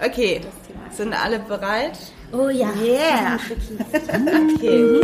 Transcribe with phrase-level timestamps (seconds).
[0.00, 0.40] Okay,
[0.90, 1.98] sind alle bereit?
[2.32, 2.70] Oh ja.
[2.82, 3.38] Yeah.
[4.56, 5.00] Okay.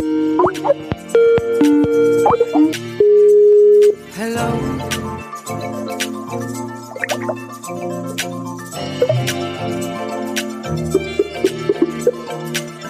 [4.17, 4.49] Hello.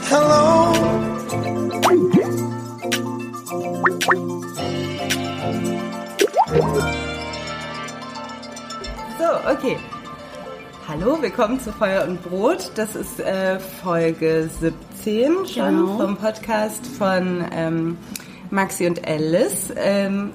[0.09, 0.73] Hello.
[9.17, 9.77] So, okay.
[10.89, 12.71] Hallo, willkommen zu Feuer und Brot.
[12.73, 15.97] Das ist äh, Folge 17 schon Genau.
[15.99, 17.95] vom Podcast von ähm,
[18.49, 19.71] Maxi und Alice.
[19.75, 20.31] Ähm,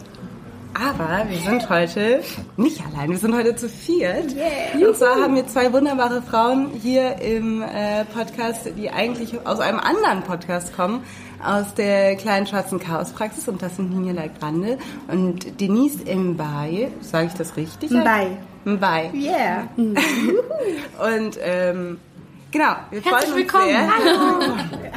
[0.75, 2.23] aber wir sind heute
[2.57, 4.37] nicht allein, wir sind heute zu viert.
[4.75, 9.81] Und zwar haben wir zwei wunderbare Frauen hier im äh, Podcast, die eigentlich aus einem
[9.81, 11.03] anderen Podcast kommen,
[11.45, 13.49] aus der kleinen schwarzen Chaospraxis.
[13.49, 14.79] Und das sind Nina Grande
[15.09, 16.93] und Denise Mbaye.
[17.01, 17.91] Sage ich das richtig?
[17.91, 18.37] Mbaye.
[18.65, 19.11] Mbaye.
[19.15, 19.69] Yeah.
[19.77, 21.99] Und ähm,
[22.51, 23.67] genau, wir freuen Herzlich uns willkommen.
[23.67, 23.91] sehr.
[23.91, 24.57] Hallo.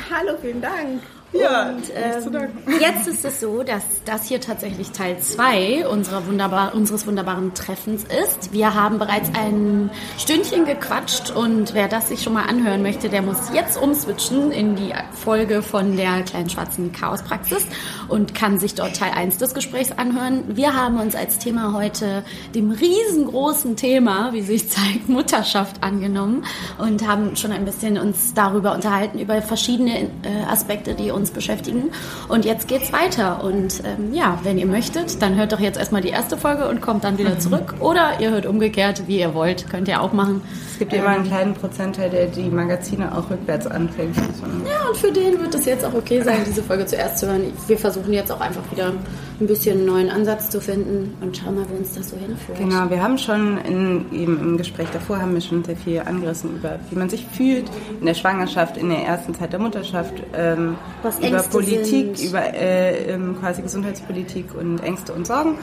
[0.12, 1.02] Hallo, vielen Dank.
[1.34, 2.48] Ja, Und ähm,
[2.80, 8.04] jetzt ist es so, dass das hier tatsächlich Teil 2 unserer wunderbar, unseres wunderbaren Treffens
[8.04, 8.54] ist.
[8.54, 13.22] Wir haben bereits ein Stündchen gequatscht und wer das sich schon mal anhören möchte, der
[13.22, 17.66] muss jetzt umswitchen in die Folge von der kleinen schwarzen Chaospraxis
[18.08, 20.44] und kann sich dort Teil 1 des Gesprächs anhören.
[20.56, 22.24] Wir haben uns als Thema heute
[22.56, 26.46] dem riesengroßen Thema, wie sich zeigt, Mutterschaft angenommen
[26.78, 31.92] und haben schon ein bisschen uns darüber unterhalten, über verschiedene äh, Aspekte, die uns beschäftigen.
[32.28, 33.44] Und jetzt geht's weiter.
[33.44, 36.82] Und ähm, ja, wenn ihr möchtet, dann hört doch jetzt erstmal die erste Folge und
[36.82, 37.76] kommt dann wieder zurück.
[37.80, 39.70] Oder ihr hört umgekehrt, wie ihr wollt.
[39.70, 40.42] Könnt ihr auch machen.
[40.72, 44.16] Es gibt ja immer einen kleinen Prozentteil, der die Magazine auch rückwärts anfängt.
[44.18, 47.54] Ja, und für den wird es jetzt auch okay sein, diese Folge zuerst zu hören.
[47.68, 48.94] Wir versuchen jetzt auch einfach wieder
[49.40, 52.58] ein bisschen einen neuen Ansatz zu finden und schauen mal, wo uns das so hinführt.
[52.58, 56.56] Genau, wir haben schon in, eben im Gespräch davor haben wir schon sehr viel angerissen
[56.58, 57.66] über, wie man sich fühlt
[58.00, 60.76] in der Schwangerschaft, in der ersten Zeit der Mutterschaft, ähm,
[61.22, 62.30] über Politik, sind.
[62.30, 65.56] über äh, ähm, quasi Gesundheitspolitik und Ängste und Sorgen.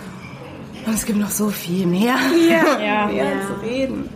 [0.86, 2.14] Und es gibt noch so viel mehr,
[2.48, 2.76] Ja.
[3.08, 3.30] mehr Ja.
[3.48, 4.08] zu reden.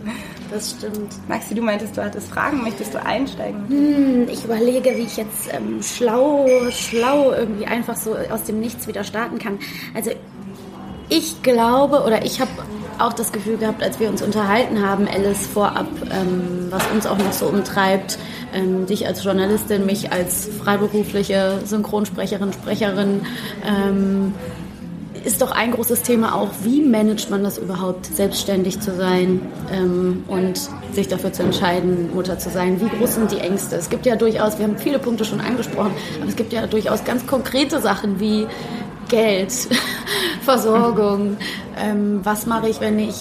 [0.51, 1.29] Das stimmt.
[1.29, 2.63] Maxi, du meintest, du hattest Fragen.
[2.63, 3.69] Möchtest du einsteigen?
[3.69, 8.87] Hm, Ich überlege, wie ich jetzt ähm, schlau, schlau irgendwie einfach so aus dem Nichts
[8.89, 9.59] wieder starten kann.
[9.95, 10.11] Also
[11.11, 12.51] ich glaube oder ich habe
[12.99, 17.19] auch das Gefühl gehabt, als wir uns unterhalten haben, Alice vorab, ähm, was uns auch
[17.19, 18.19] noch so umtreibt,
[18.55, 23.21] ähm, dich als Journalistin, mich als freiberufliche Synchronsprecherin, Sprecherin,
[23.65, 24.35] ähm,
[25.25, 29.41] ist doch ein großes Thema auch, wie managt man das überhaupt, selbstständig zu sein
[29.73, 32.81] ähm, und sich dafür zu entscheiden, Mutter zu sein.
[32.81, 33.77] Wie groß sind die Ängste?
[33.77, 37.05] Es gibt ja durchaus, wir haben viele Punkte schon angesprochen, aber es gibt ja durchaus
[37.05, 38.47] ganz konkrete Sachen wie
[39.09, 39.53] Geld,
[40.43, 41.37] Versorgung,
[41.79, 43.17] ähm, was mache ich, wenn ich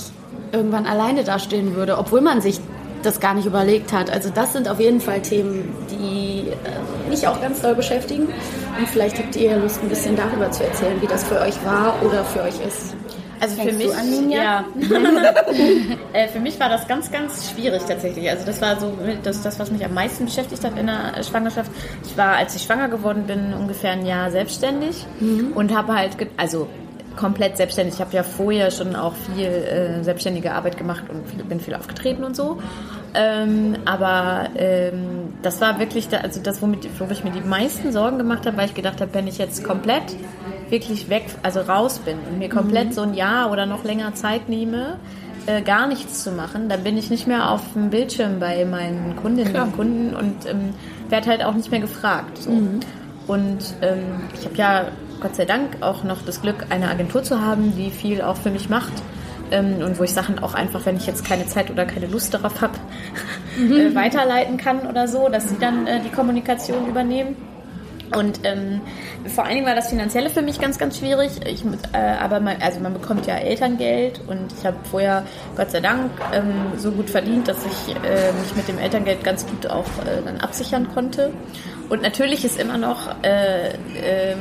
[0.52, 2.60] irgendwann alleine dastehen würde, obwohl man sich
[3.04, 4.10] das gar nicht überlegt hat.
[4.10, 8.28] Also das sind auf jeden Fall Themen, die äh, mich auch ganz doll beschäftigen.
[8.78, 11.96] Und vielleicht habt ihr Lust, ein bisschen darüber zu erzählen, wie das für euch war
[12.04, 12.96] oder für euch ist.
[13.40, 14.66] Also für mich, an, ja,
[16.14, 18.28] äh, für mich war das ganz, ganz schwierig tatsächlich.
[18.30, 18.92] Also das war so
[19.22, 21.72] das, das, was mich am meisten beschäftigt hat in der Schwangerschaft.
[22.04, 25.06] Ich war, als ich schwanger geworden bin, ungefähr ein Jahr selbstständig
[25.54, 26.68] und habe halt, also
[27.18, 27.96] komplett selbstständig.
[27.96, 31.76] Ich habe ja vorher schon auch viel äh, selbstständige Arbeit gemacht und viel, bin viel
[31.76, 32.60] aufgetreten und so.
[33.14, 37.92] Ähm, aber ähm, das war wirklich, da, also das, womit, wo ich mir die meisten
[37.92, 40.16] Sorgen gemacht habe, weil ich gedacht habe, wenn ich jetzt komplett
[40.70, 42.94] wirklich weg, also raus bin und mir komplett mhm.
[42.94, 44.98] so ein Jahr oder noch länger Zeit nehme,
[45.48, 49.16] äh, gar nichts zu machen, dann bin ich nicht mehr auf dem Bildschirm bei meinen
[49.16, 49.66] Kundinnen Klar.
[49.66, 50.74] und Kunden und ähm,
[51.10, 52.38] werde halt auch nicht mehr gefragt.
[52.38, 52.52] So.
[52.52, 52.82] Mhm.
[53.28, 54.86] Und ähm, ich habe ja
[55.20, 58.52] Gott sei Dank auch noch das Glück, eine Agentur zu haben, die viel auch für
[58.52, 58.94] mich macht.
[59.50, 62.34] Ähm, und wo ich Sachen auch einfach, wenn ich jetzt keine Zeit oder keine Lust
[62.34, 62.74] darauf habe,
[63.58, 63.72] mhm.
[63.72, 67.36] äh, weiterleiten kann oder so, dass sie dann äh, die Kommunikation übernehmen.
[68.16, 68.82] Und ähm,
[69.28, 71.32] vor allen Dingen war das Finanzielle für mich ganz, ganz schwierig.
[71.46, 75.24] Ich, äh, aber man, also man bekommt ja Elterngeld und ich habe vorher
[75.56, 79.46] Gott sei Dank ähm, so gut verdient, dass ich äh, mich mit dem Elterngeld ganz
[79.46, 81.32] gut auch äh, dann absichern konnte.
[81.90, 84.40] Und natürlich ist immer noch, äh, ähm,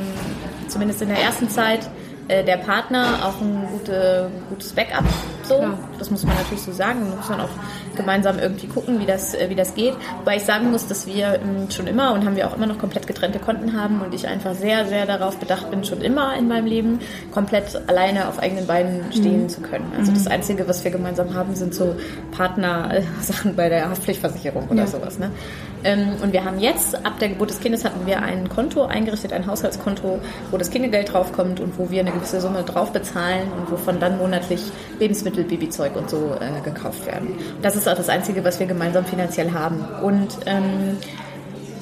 [0.69, 1.89] zumindest in der ersten Zeit,
[2.29, 5.05] äh, der Partner auch ein gute, gutes Backup.
[5.49, 5.79] So, Klar.
[5.99, 7.01] das muss man natürlich so sagen.
[7.11, 7.49] Da muss man auch
[7.95, 9.95] gemeinsam irgendwie gucken, wie das, äh, wie das geht.
[10.25, 12.79] Weil ich sagen muss, dass wir ähm, schon immer und haben wir auch immer noch
[12.79, 16.49] komplett getrennte Konten haben und ich einfach sehr, sehr darauf bedacht bin, schon immer in
[16.49, 17.01] meinem Leben
[17.33, 19.49] komplett alleine auf eigenen Beinen stehen mhm.
[19.49, 19.93] zu können.
[19.99, 20.33] Also das mhm.
[20.33, 21.97] Einzige, was wir gemeinsam haben, sind so
[22.33, 24.87] Partner-Sachen bei der Haftpflichtversicherung oder ja.
[24.87, 25.19] sowas.
[25.19, 25.31] Ne?
[25.85, 29.33] Ähm, und wir haben jetzt, ab der Geburt des Kindes, hatten wir ein Konto eingerichtet,
[29.33, 30.19] ein Haushaltskonto,
[30.51, 34.19] wo das Kindergeld draufkommt und wo wir eine gewisse Summe drauf bezahlen und wovon dann
[34.19, 34.61] monatlich
[34.99, 37.39] Lebensmittel, Babyzeug und so äh, gekauft werden.
[37.63, 39.85] Das ist auch das Einzige, was wir gemeinsam finanziell haben.
[40.03, 40.99] Und ähm,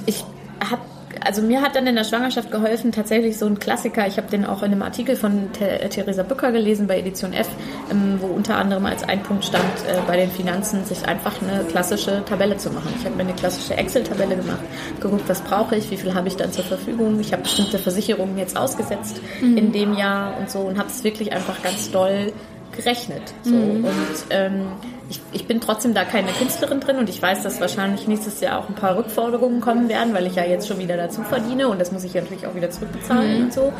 [0.06, 0.24] ich
[0.68, 0.82] habe
[1.24, 4.06] also mir hat dann in der Schwangerschaft geholfen, tatsächlich so ein Klassiker.
[4.06, 7.48] Ich habe den auch in einem Artikel von Theresa Bücker gelesen bei Edition F,
[7.90, 11.64] ähm, wo unter anderem als ein Punkt stand, äh, bei den Finanzen sich einfach eine
[11.64, 12.92] klassische Tabelle zu machen.
[12.98, 14.62] Ich habe mir eine klassische Excel-Tabelle gemacht,
[15.00, 17.18] geguckt, was brauche ich, wie viel habe ich dann zur Verfügung.
[17.20, 19.56] Ich habe bestimmte Versicherungen jetzt ausgesetzt mhm.
[19.56, 22.32] in dem Jahr und so und habe es wirklich einfach ganz doll
[22.76, 23.34] gerechnet.
[23.42, 23.54] So.
[23.54, 23.84] Mhm.
[23.84, 24.66] Und ähm,
[25.08, 28.58] ich, ich bin trotzdem da keine Künstlerin drin und ich weiß, dass wahrscheinlich nächstes Jahr
[28.58, 31.80] auch ein paar Rückforderungen kommen werden, weil ich ja jetzt schon wieder dazu verdiene und
[31.80, 33.44] das muss ich ja natürlich auch wieder zurückbezahlen mhm.
[33.44, 33.72] und so.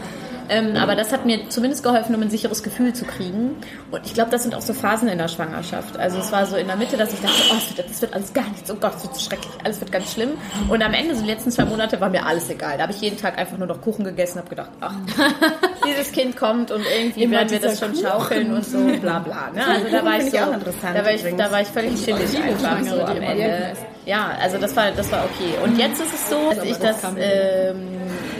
[0.48, 3.56] Ähm, aber das hat mir zumindest geholfen, um ein sicheres Gefühl zu kriegen.
[3.90, 5.96] Und ich glaube, das sind auch so Phasen in der Schwangerschaft.
[5.98, 8.14] Also es war so in der Mitte, dass ich dachte, oh, das wird, das wird
[8.14, 10.30] alles gar nichts, oh Gott, das wird schrecklich, alles wird ganz schlimm.
[10.68, 12.76] Und am Ende, so die letzten zwei Monate, war mir alles egal.
[12.76, 14.94] Da habe ich jeden Tag einfach nur noch Kuchen gegessen, habe gedacht, ach,
[15.86, 18.06] dieses Kind kommt und irgendwie werden wir das schon Kuchen.
[18.06, 19.50] schaukeln und so, bla bla.
[19.54, 19.62] Ne?
[19.74, 23.00] Also da war ich so, da war ich, da war ich völlig chillig einfach so
[23.02, 23.72] am Ende.
[24.06, 25.54] Ja, also das war, das war okay.
[25.64, 27.88] Und jetzt ist es so, dass ich das ähm,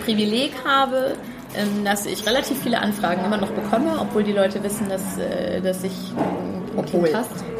[0.04, 1.16] Privileg habe,
[1.84, 5.84] dass ich relativ viele Anfragen immer noch bekomme, obwohl die Leute wissen, dass, äh, dass
[5.84, 5.92] ich
[6.76, 7.10] obwohl,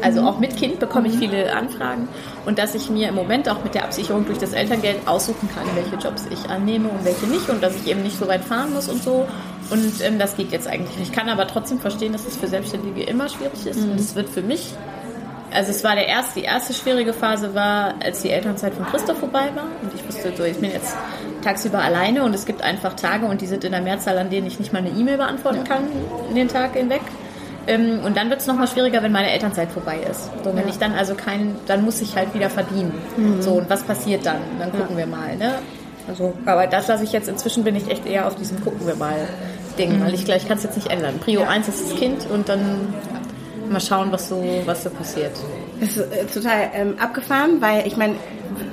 [0.01, 2.07] also auch mit Kind bekomme ich viele Anfragen
[2.45, 5.63] und dass ich mir im Moment auch mit der Absicherung durch das Elterngeld aussuchen kann,
[5.73, 8.73] welche Jobs ich annehme und welche nicht und dass ich eben nicht so weit fahren
[8.73, 9.25] muss und so.
[9.69, 11.09] Und ähm, das geht jetzt eigentlich nicht.
[11.09, 13.93] Ich kann aber trotzdem verstehen, dass es für Selbstständige immer schwierig ist mhm.
[13.93, 14.73] und es wird für mich
[15.55, 19.19] also es war der erste, die erste schwierige Phase war, als die Elternzeit von Christoph
[19.19, 19.67] vorbei war.
[19.81, 20.95] Und ich wusste so, ich bin jetzt
[21.45, 24.47] tagsüber alleine und es gibt einfach Tage und die sind in der Mehrzahl, an denen
[24.47, 25.83] ich nicht mal eine E-Mail beantworten kann
[26.29, 27.01] in den Tag hinweg.
[27.67, 30.29] Ähm, und dann wird es nochmal schwieriger, wenn meine Elternzeit vorbei ist.
[30.43, 30.69] So, wenn ja.
[30.69, 32.93] ich dann also kein, dann muss ich halt wieder verdienen.
[33.17, 33.41] Mhm.
[33.41, 34.37] So, und was passiert dann?
[34.59, 34.97] Dann gucken ja.
[34.97, 35.55] wir mal, ne?
[36.07, 38.95] Also, aber das lasse ich jetzt, inzwischen bin ich echt eher auf diesem gucken wir
[38.95, 39.27] mal
[39.79, 40.03] Ding, mhm.
[40.03, 41.19] weil ich gleich kann es jetzt nicht ändern.
[41.19, 41.47] Prio ja.
[41.47, 42.93] 1 ist das Kind und dann
[43.69, 45.31] mal schauen, was so, was so passiert.
[45.79, 48.15] Das ist äh, total ähm, abgefahren, weil ich meine,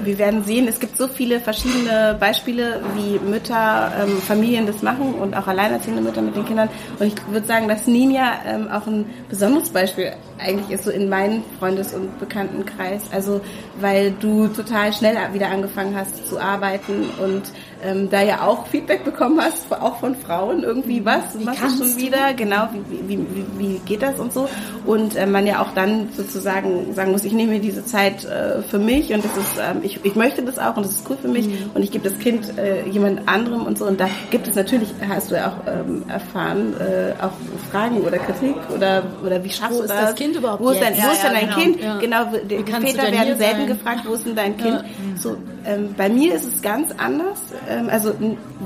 [0.04, 5.14] wir werden sehen, es gibt so viele verschiedene Beispiele, wie Mütter, ähm, Familien das machen
[5.14, 6.68] und auch alleinerziehende Mütter mit den Kindern.
[6.98, 11.08] Und ich würde sagen, dass Ninja ähm, auch ein besonderes Beispiel eigentlich ist, so in
[11.08, 13.04] meinem Freundes- und Bekanntenkreis.
[13.12, 13.40] Also,
[13.80, 17.42] weil du total schnell wieder angefangen hast zu arbeiten und
[17.82, 21.04] ähm, da ja auch Feedback bekommen hast, auch von Frauen irgendwie, mhm.
[21.04, 24.48] was wie machst du schon wieder, genau, wie, wie, wie, wie geht das und so.
[24.86, 28.62] Und äh, man ja auch dann sozusagen sagen muss, ich nehme mir diese Zeit äh,
[28.62, 31.16] für mich und das ist, ähm, ich, ich möchte das auch und das ist cool
[31.20, 31.70] für mich mhm.
[31.74, 33.86] und ich gebe das Kind äh, jemand anderem und so.
[33.86, 37.32] Und da gibt es natürlich, hast du ja auch ähm, erfahren, äh, auch
[37.70, 39.96] Fragen oder Kritik oder, oder wie schaffst wo du das?
[39.96, 41.58] Wo ist das Kind überhaupt Wo ist dein, ja, wo ist ja, dein genau.
[41.58, 41.80] Kind?
[41.80, 41.98] Ja.
[41.98, 43.66] Genau, die, Väter werden selten sein?
[43.66, 44.84] gefragt, wo ist denn dein Kind?
[45.16, 47.40] So, ähm, bei mir ist es ganz anders.
[47.72, 48.14] Ähm, also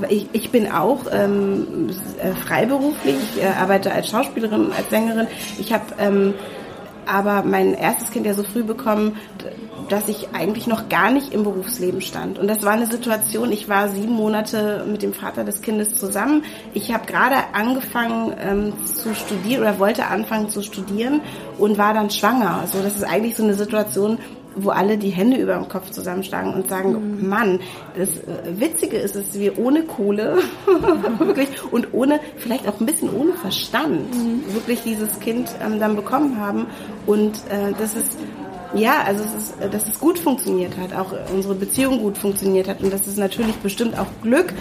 [0.09, 1.89] ich, ich bin auch ähm,
[2.21, 5.27] äh, freiberuflich, ich äh, arbeite als Schauspielerin, als Sängerin.
[5.59, 6.33] Ich habe ähm,
[7.07, 9.17] aber mein erstes Kind ja so früh bekommen,
[9.89, 12.37] dass ich eigentlich noch gar nicht im Berufsleben stand.
[12.37, 16.43] Und das war eine Situation, ich war sieben Monate mit dem Vater des Kindes zusammen.
[16.73, 21.21] Ich habe gerade angefangen ähm, zu studieren oder wollte anfangen zu studieren
[21.57, 22.59] und war dann schwanger.
[22.61, 24.19] Also das ist eigentlich so eine Situation,
[24.57, 27.29] wo alle die Hände über dem Kopf zusammenschlagen und sagen, mhm.
[27.29, 27.59] Mann,
[27.97, 30.39] das äh, Witzige ist, dass wir ohne Kohle
[31.19, 34.43] wirklich und ohne, vielleicht auch ein bisschen ohne Verstand, mhm.
[34.53, 36.67] wirklich dieses Kind ähm, dann bekommen haben.
[37.05, 38.17] Und äh, das ist
[38.73, 42.67] ja, also es ist, äh, dass es gut funktioniert hat, auch unsere Beziehung gut funktioniert
[42.67, 44.53] hat und das ist natürlich bestimmt auch Glück.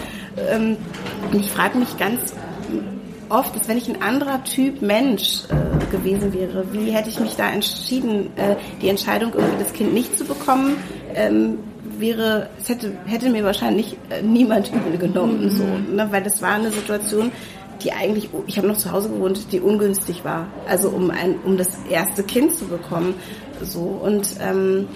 [0.48, 0.76] Ähm,
[1.32, 2.34] und ich frage mich ganz
[3.28, 7.36] oft ist, wenn ich ein anderer Typ Mensch äh, gewesen wäre, wie hätte ich mich
[7.36, 10.76] da entschieden, äh, die Entscheidung, irgendwie das Kind nicht zu bekommen,
[11.14, 11.58] ähm,
[11.98, 15.50] wäre, es hätte, hätte mir wahrscheinlich äh, niemand übel genommen, mhm.
[15.50, 16.08] so, ne?
[16.10, 17.32] weil das war eine Situation,
[17.82, 21.56] die eigentlich, ich habe noch zu Hause gewohnt, die ungünstig war, also um ein, um
[21.56, 23.14] das erste Kind zu bekommen,
[23.62, 24.88] so und ähm,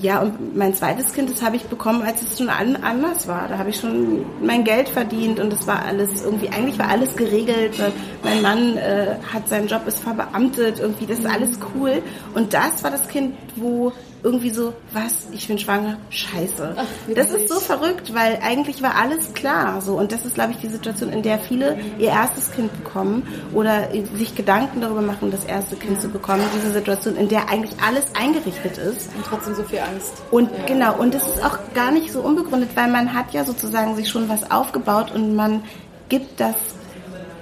[0.00, 3.46] ja, und mein zweites Kind, das habe ich bekommen, als es schon an, anders war.
[3.48, 7.14] Da habe ich schon mein Geld verdient und es war alles irgendwie, eigentlich war alles
[7.14, 7.74] geregelt.
[8.22, 12.02] Mein Mann äh, hat seinen Job, ist verbeamtet, irgendwie, das ist alles cool.
[12.34, 13.92] Und das war das Kind, wo
[14.24, 16.74] irgendwie so, was, ich bin schwanger, scheiße.
[16.76, 19.82] Ach, das ist so verrückt, weil eigentlich war alles klar.
[19.82, 19.98] So.
[19.98, 23.90] Und das ist, glaube ich, die Situation, in der viele ihr erstes Kind bekommen oder
[24.14, 26.42] sich Gedanken darüber machen, das erste Kind zu bekommen.
[26.56, 29.14] Diese Situation, in der eigentlich alles eingerichtet ist.
[29.14, 30.14] Und trotzdem so viel Angst.
[30.30, 30.64] Und ja.
[30.64, 34.08] genau, und das ist auch gar nicht so unbegründet, weil man hat ja sozusagen sich
[34.08, 35.62] schon was aufgebaut und man
[36.08, 36.56] gibt das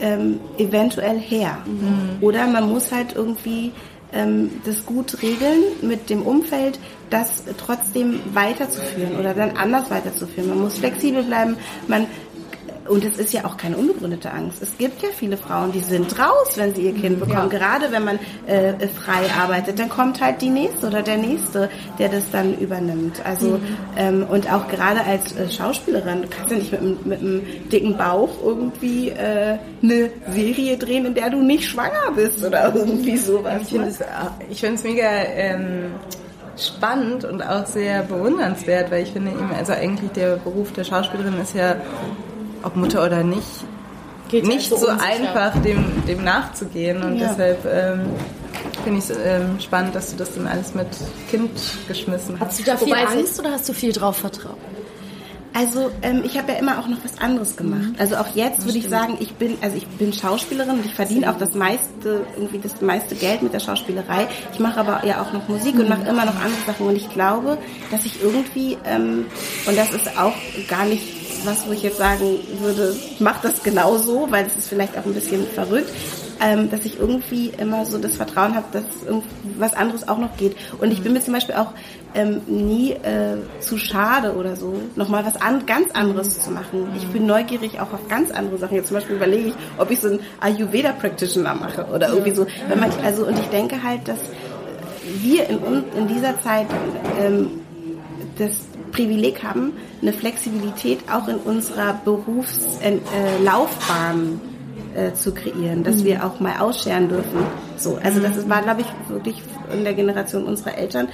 [0.01, 1.59] ähm, eventuell her.
[1.65, 2.21] Mhm.
[2.21, 3.71] Oder man muss halt irgendwie
[4.64, 6.78] das gut regeln mit dem Umfeld,
[7.09, 10.50] das trotzdem weiterzuführen oder dann anders weiterzuführen.
[10.50, 11.57] Man muss flexibel bleiben,
[11.88, 12.07] man
[12.89, 14.62] und es ist ja auch keine unbegründete Angst.
[14.62, 17.51] Es gibt ja viele Frauen, die sind raus, wenn sie ihr Kind bekommen.
[17.51, 17.59] Ja.
[17.59, 22.09] Gerade wenn man äh, frei arbeitet, dann kommt halt die nächste oder der nächste, der
[22.09, 23.25] das dann übernimmt.
[23.25, 23.61] Also mhm.
[23.97, 27.97] ähm, und auch gerade als äh, Schauspielerin, du kannst ja nicht mit, mit einem dicken
[27.97, 33.62] Bauch irgendwie äh, eine Serie drehen, in der du nicht schwanger bist oder irgendwie sowas.
[33.62, 34.01] Ich finde es
[34.51, 35.93] ich find's mega ähm,
[36.57, 41.41] spannend und auch sehr bewundernswert, weil ich finde eben, also eigentlich der Beruf der Schauspielerin
[41.41, 41.77] ist ja
[42.62, 43.64] ob Mutter oder nicht,
[44.33, 47.02] Geht nicht so, so einfach dem, dem nachzugehen.
[47.02, 47.28] Und ja.
[47.28, 48.00] deshalb ähm,
[48.83, 50.88] finde ich es ähm, spannend, dass du das dann alles mit
[51.31, 51.50] Kind
[51.87, 52.49] geschmissen hast.
[52.49, 54.57] Hast du da viel Wobei Angst oder hast du viel drauf vertraut?
[55.54, 57.92] Also ähm, ich habe ja immer auch noch was anderes gemacht.
[57.92, 57.97] Mhm.
[57.99, 61.31] Also auch jetzt würde ich sagen, ich bin also ich bin Schauspielerin und ich verdiene
[61.31, 64.28] auch das meiste irgendwie das meiste Geld mit der Schauspielerei.
[64.54, 67.11] Ich mache aber ja auch noch Musik und mache immer noch andere Sachen und ich
[67.11, 67.59] glaube,
[67.90, 69.26] dass ich irgendwie ähm,
[69.66, 70.35] und das ist auch
[70.69, 71.04] gar nicht
[71.45, 75.15] was, wo ich jetzt sagen würde, mach das genauso, weil es ist vielleicht auch ein
[75.15, 75.91] bisschen verrückt,
[76.41, 78.85] ähm, dass ich irgendwie immer so das Vertrauen habe, dass
[79.59, 80.57] was anderes auch noch geht.
[80.81, 81.73] Und ich bin mir zum Beispiel auch
[82.15, 86.89] ähm, nie äh, zu schade oder so, nochmal was an, ganz anderes zu machen.
[86.97, 88.77] Ich bin neugierig auch auf ganz andere Sachen.
[88.77, 92.47] Jetzt zum Beispiel überlege ich, ob ich so einen Ayurveda-Practitioner mache oder irgendwie so.
[92.69, 94.19] Wenn man, also, und ich denke halt, dass
[95.21, 95.59] wir in,
[95.97, 96.67] in dieser Zeit
[97.21, 97.63] ähm,
[98.39, 98.53] das
[98.93, 104.41] Privileg haben, eine Flexibilität auch in unserer Berufslaufbahn
[104.95, 106.05] äh, äh, zu kreieren, dass mhm.
[106.05, 107.45] wir auch mal ausscheren dürfen.
[107.77, 111.09] So, also das ist, war, glaube ich, wirklich in der Generation unserer Eltern,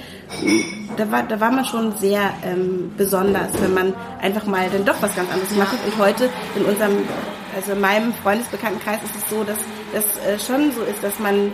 [0.97, 5.01] da war, da war man schon sehr ähm, besonders, wenn man einfach mal dann doch
[5.01, 5.77] was ganz anderes macht.
[5.85, 6.97] Und heute in unserem,
[7.55, 9.57] also in meinem Freundesbekanntenkreis ist es so, dass
[9.93, 11.51] das äh, schon so ist, dass man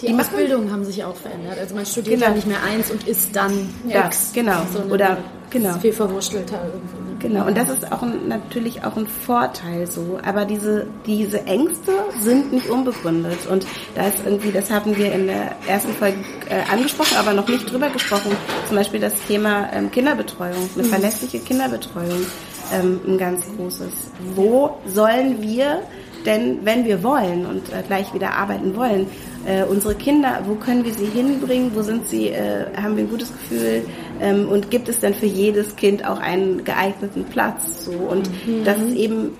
[0.00, 1.58] die, die Ausbildungen haben sich auch verändert.
[1.58, 2.26] Also man studiert genau.
[2.28, 3.52] ja nicht mehr eins und ist dann
[3.86, 4.32] ja, X.
[4.34, 4.62] Genau.
[4.72, 5.18] So Oder
[5.50, 5.78] genau.
[5.78, 6.96] viel verwurschtelter irgendwie.
[6.96, 7.16] Ne?
[7.18, 7.46] Genau.
[7.46, 10.18] Und das ist auch ein, natürlich auch ein Vorteil so.
[10.22, 13.46] Aber diese, diese Ängste sind nicht unbegründet.
[13.50, 17.48] Und da ist irgendwie, das haben wir in der ersten Folge äh, angesprochen, aber noch
[17.48, 18.32] nicht drüber gesprochen.
[18.66, 20.90] Zum Beispiel das Thema ähm, Kinderbetreuung, eine mhm.
[20.90, 22.26] verlässliche Kinderbetreuung,
[22.74, 24.10] ähm, ein ganz großes.
[24.34, 25.82] Wo sollen wir
[26.26, 29.06] denn, wenn wir wollen und äh, gleich wieder arbeiten wollen,
[29.46, 31.70] äh, unsere Kinder, wo können wir sie hinbringen?
[31.74, 32.28] Wo sind sie?
[32.28, 33.84] Äh, haben wir ein gutes Gefühl?
[34.20, 37.84] Ähm, und gibt es denn für jedes Kind auch einen geeigneten Platz?
[37.84, 38.64] So und mhm.
[38.64, 39.36] das ist eben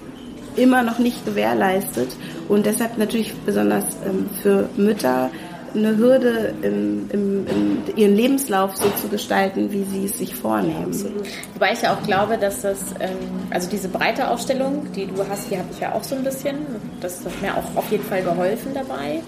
[0.56, 2.08] immer noch nicht gewährleistet
[2.48, 5.30] und deshalb natürlich besonders ähm, für Mütter
[5.74, 10.86] eine Hürde im, im, im, ihren Lebenslauf so zu gestalten, wie sie es sich vornehmen.
[10.86, 11.26] Absolut.
[11.54, 13.10] Wobei ich ja auch glaube, dass das, ähm,
[13.50, 16.56] also diese breite Aufstellung, die du hast, die habe ich ja auch so ein bisschen.
[17.00, 19.20] Das hat mir auch auf jeden Fall geholfen dabei.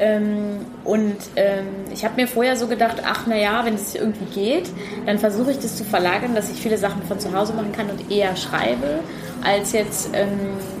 [0.00, 4.70] Ähm, und ähm, ich habe mir vorher so gedacht, ach naja, wenn es irgendwie geht,
[5.06, 7.90] dann versuche ich das zu verlagern, dass ich viele Sachen von zu Hause machen kann
[7.90, 9.00] und eher schreibe,
[9.42, 10.28] als jetzt ähm,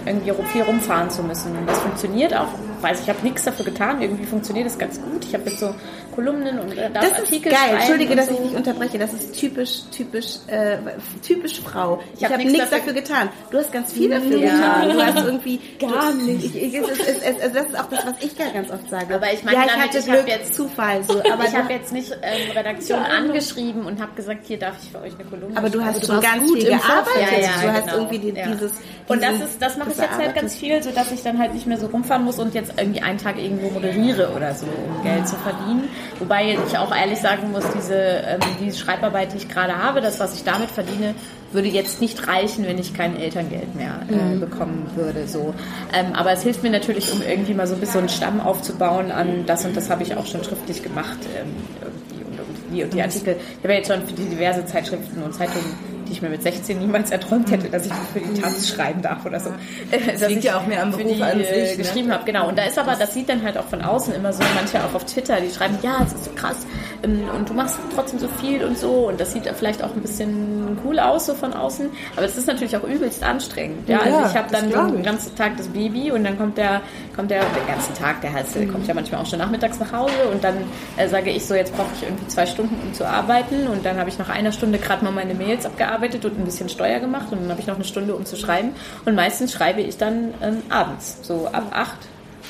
[0.06, 1.56] irgendwie viel rumfahren zu müssen.
[1.56, 2.48] Und das funktioniert auch
[2.82, 4.00] weiß ich habe nichts dafür getan.
[4.00, 5.24] Irgendwie funktioniert das ganz gut.
[5.24, 5.74] Ich habe jetzt so
[6.14, 7.76] Kolumnen und äh, das Artikel ist geil.
[7.76, 8.34] Entschuldige, dass so.
[8.34, 8.98] ich dich unterbreche.
[8.98, 10.78] Das ist typisch, typisch, äh,
[11.22, 12.02] typisch Frau.
[12.14, 13.28] Ich, ich habe hab nichts dafür, dafür, getan.
[13.50, 14.54] Du hast ganz viel dafür ja.
[14.54, 14.90] getan.
[14.90, 16.54] Du hast irgendwie gar du, nicht.
[16.54, 19.14] Ich, ich, es, es, es, das ist auch das, was ich ganz oft sage.
[19.14, 21.04] Aber ich meine, ja, ich damit, hatte ich Glück, jetzt Zufall.
[21.04, 21.22] So.
[21.32, 24.90] Aber ich habe jetzt nicht ähm, Redaktion ja, angeschrieben und habe gesagt, hier darf ich
[24.90, 25.56] für euch eine Kolumne.
[25.56, 27.32] Aber du hast schon ganz viel gearbeitet.
[27.32, 27.96] Ja, ja, du hast genau.
[27.96, 28.72] irgendwie die, dieses,
[29.08, 31.54] Und das ist, das mache ich jetzt halt ganz viel, so dass ich dann halt
[31.54, 35.02] nicht mehr so rumfahren muss und jetzt irgendwie einen Tag irgendwo moderiere oder so, um
[35.02, 35.88] Geld zu verdienen.
[36.18, 40.20] Wobei ich auch ehrlich sagen muss, diese, ähm, diese Schreibarbeit, die ich gerade habe, das,
[40.20, 41.14] was ich damit verdiene,
[41.52, 44.40] würde jetzt nicht reichen, wenn ich kein Elterngeld mehr äh, mhm.
[44.40, 45.26] bekommen würde.
[45.26, 45.54] So.
[45.94, 49.10] Ähm, aber es hilft mir natürlich, um irgendwie mal so ein bisschen einen Stamm aufzubauen
[49.10, 51.18] an das und das habe ich auch schon schriftlich gemacht.
[51.38, 54.24] Ähm, irgendwie und, und, die, und die Artikel, ich habe ja jetzt schon für die
[54.24, 58.20] diverse Zeitschriften und Zeitungen die ich mir mit 16 niemals erträumt hätte, dass ich für
[58.20, 59.50] die Taz schreiben darf oder so.
[59.90, 61.50] Das liegt ja auch mehr am Beruf die, an sich.
[61.50, 61.76] Ne?
[61.76, 62.48] geschrieben habe, genau.
[62.48, 64.94] Und da ist aber, das sieht dann halt auch von außen immer so, manche auch
[64.94, 66.66] auf Twitter, die schreiben, ja, es ist so krass
[67.02, 70.78] und du machst trotzdem so viel und so und das sieht vielleicht auch ein bisschen
[70.84, 73.88] cool aus so von außen, aber es ist natürlich auch übelst anstrengend.
[73.88, 76.80] Ja, also ich habe dann den ganzen Tag das Baby und dann kommt der,
[77.14, 78.72] kommt der den ganzen Tag, der heißt, mhm.
[78.72, 80.56] kommt ja manchmal auch schon nachmittags nach Hause und dann
[80.96, 83.98] äh, sage ich so, jetzt brauche ich irgendwie zwei Stunden, um zu arbeiten und dann
[83.98, 87.28] habe ich nach einer Stunde gerade mal meine Mails abgearbeitet und ein bisschen Steuer gemacht
[87.30, 88.72] und dann habe ich noch eine Stunde, um zu schreiben
[89.04, 91.98] und meistens schreibe ich dann ähm, abends, so ab acht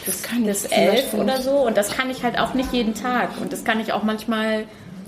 [0.09, 0.23] bis,
[0.63, 1.53] bis elf oder so.
[1.53, 3.31] Und das kann ich halt auch nicht jeden Tag.
[3.41, 4.65] Und das kann ich auch manchmal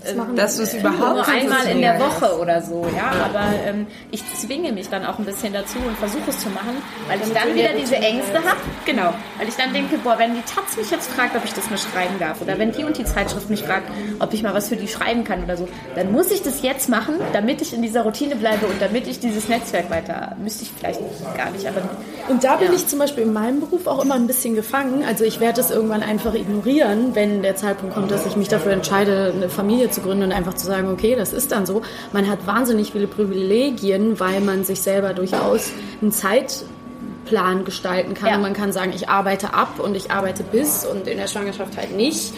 [0.06, 3.10] ähm, dass du es überhaupt nur einmal in der Woche oder so, ja.
[3.24, 6.76] Aber ähm, ich zwinge mich dann auch ein bisschen dazu und versuche es zu machen,
[7.08, 8.60] weil ich dann wieder diese Ängste habe.
[8.86, 11.68] Genau, weil ich dann denke, boah, wenn die Taz mich jetzt fragt, ob ich das
[11.70, 14.68] mal schreiben darf, oder wenn die und die Zeitschrift mich fragt, ob ich mal was
[14.68, 17.82] für die schreiben kann oder so, dann muss ich das jetzt machen, damit ich in
[17.82, 20.36] dieser Routine bleibe und damit ich dieses Netzwerk weiter.
[20.42, 21.00] Müsste ich vielleicht
[21.36, 21.82] gar nicht, aber
[22.28, 22.74] und da bin ja.
[22.74, 25.04] ich zum Beispiel in meinem Beruf auch immer ein bisschen gefangen.
[25.06, 28.72] Also ich werde es irgendwann einfach ignorieren, wenn der Zeitpunkt kommt, dass ich mich dafür
[28.72, 31.82] entscheide, eine Familie zu gründen und einfach zu sagen, okay, das ist dann so.
[32.12, 38.28] Man hat wahnsinnig viele Privilegien, weil man sich selber durchaus einen Zeitplan gestalten kann.
[38.28, 38.38] Ja.
[38.38, 41.96] Man kann sagen, ich arbeite ab und ich arbeite bis und in der Schwangerschaft halt
[41.96, 42.32] nicht.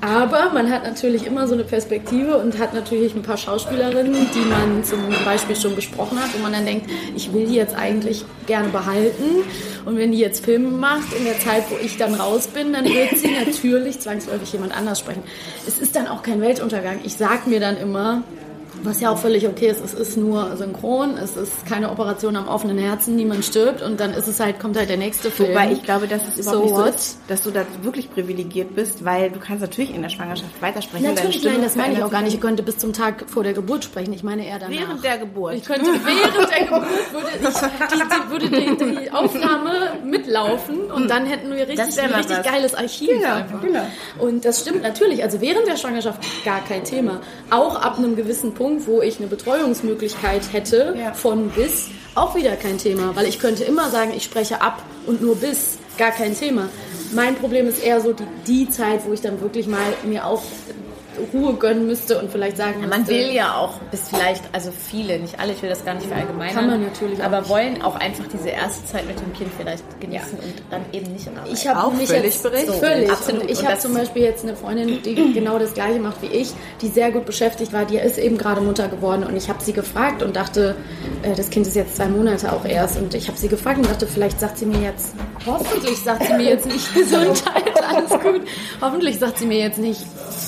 [0.00, 4.48] Aber man hat natürlich immer so eine Perspektive und hat natürlich ein paar Schauspielerinnen, die
[4.48, 8.24] man zum Beispiel schon besprochen hat, wo man dann denkt, ich will die jetzt eigentlich
[8.46, 9.44] gerne behalten.
[9.84, 12.84] Und wenn die jetzt Filme macht, in der Zeit, wo ich dann raus bin, dann
[12.84, 15.22] wird sie natürlich zwangsläufig jemand anders sprechen.
[15.66, 17.00] Es ist dann auch kein Weltuntergang.
[17.04, 18.22] Ich sag mir dann immer,
[18.82, 22.48] was ja auch völlig okay ist, es ist nur synchron, es ist keine Operation am
[22.48, 25.50] offenen Herzen, niemand stirbt und dann ist es halt, kommt halt der nächste Film.
[25.50, 28.74] Wobei ich glaube, dass es überhaupt so nicht so ist, dass du da wirklich privilegiert
[28.74, 31.14] bist, weil du kannst natürlich in der Schwangerschaft weitersprechen.
[31.14, 32.34] Natürlich, nein, das meine ich auch gar nicht.
[32.34, 34.12] Ich könnte bis zum Tag vor der Geburt sprechen.
[34.12, 34.78] Ich meine eher danach.
[34.78, 35.54] Während der Geburt.
[35.54, 41.08] Ich könnte während der Geburt würde, ich, die, die, würde die, die, Aufnahme mitlaufen und
[41.08, 43.60] dann hätten wir richtig, ein richtig geiles Archiv genau, einfach.
[43.60, 43.86] Genau.
[44.18, 45.22] Und das stimmt natürlich.
[45.22, 47.20] Also während der Schwangerschaft gar kein Thema.
[47.50, 51.14] Auch ab einem gewissen Punkt Punkt, wo ich eine Betreuungsmöglichkeit hätte, ja.
[51.14, 55.22] von bis, auch wieder kein Thema, weil ich könnte immer sagen, ich spreche ab und
[55.22, 56.68] nur bis, gar kein Thema.
[57.14, 60.42] Mein Problem ist eher so die, die Zeit, wo ich dann wirklich mal mir auch
[61.32, 64.70] Ruhe gönnen müsste und vielleicht sagen ja, Man müsste, will ja auch bis vielleicht, also
[64.70, 66.54] viele, nicht alle, ich will das gar nicht verallgemeinern.
[66.54, 69.84] Kann man natürlich Aber auch wollen auch einfach diese erste Zeit mit dem Kind vielleicht
[70.00, 70.44] genießen ja.
[70.44, 71.52] und dann eben nicht in Arbeit.
[71.52, 72.74] Ich habe mich völlig jetzt, berichtet.
[72.74, 73.10] So, völlig.
[73.10, 73.42] Absolut.
[73.42, 76.52] Und ich habe zum Beispiel jetzt eine Freundin, die genau das gleiche macht wie ich,
[76.80, 79.72] die sehr gut beschäftigt war, die ist eben gerade Mutter geworden und ich habe sie
[79.72, 80.76] gefragt und dachte,
[81.22, 83.88] äh, das Kind ist jetzt zwei Monate auch erst und ich habe sie gefragt und
[83.88, 85.14] dachte, vielleicht sagt sie mir jetzt,
[85.46, 88.42] hoffentlich sagt sie mir jetzt nicht Gesundheit, alles gut.
[88.80, 90.00] Hoffentlich sagt sie mir jetzt nicht,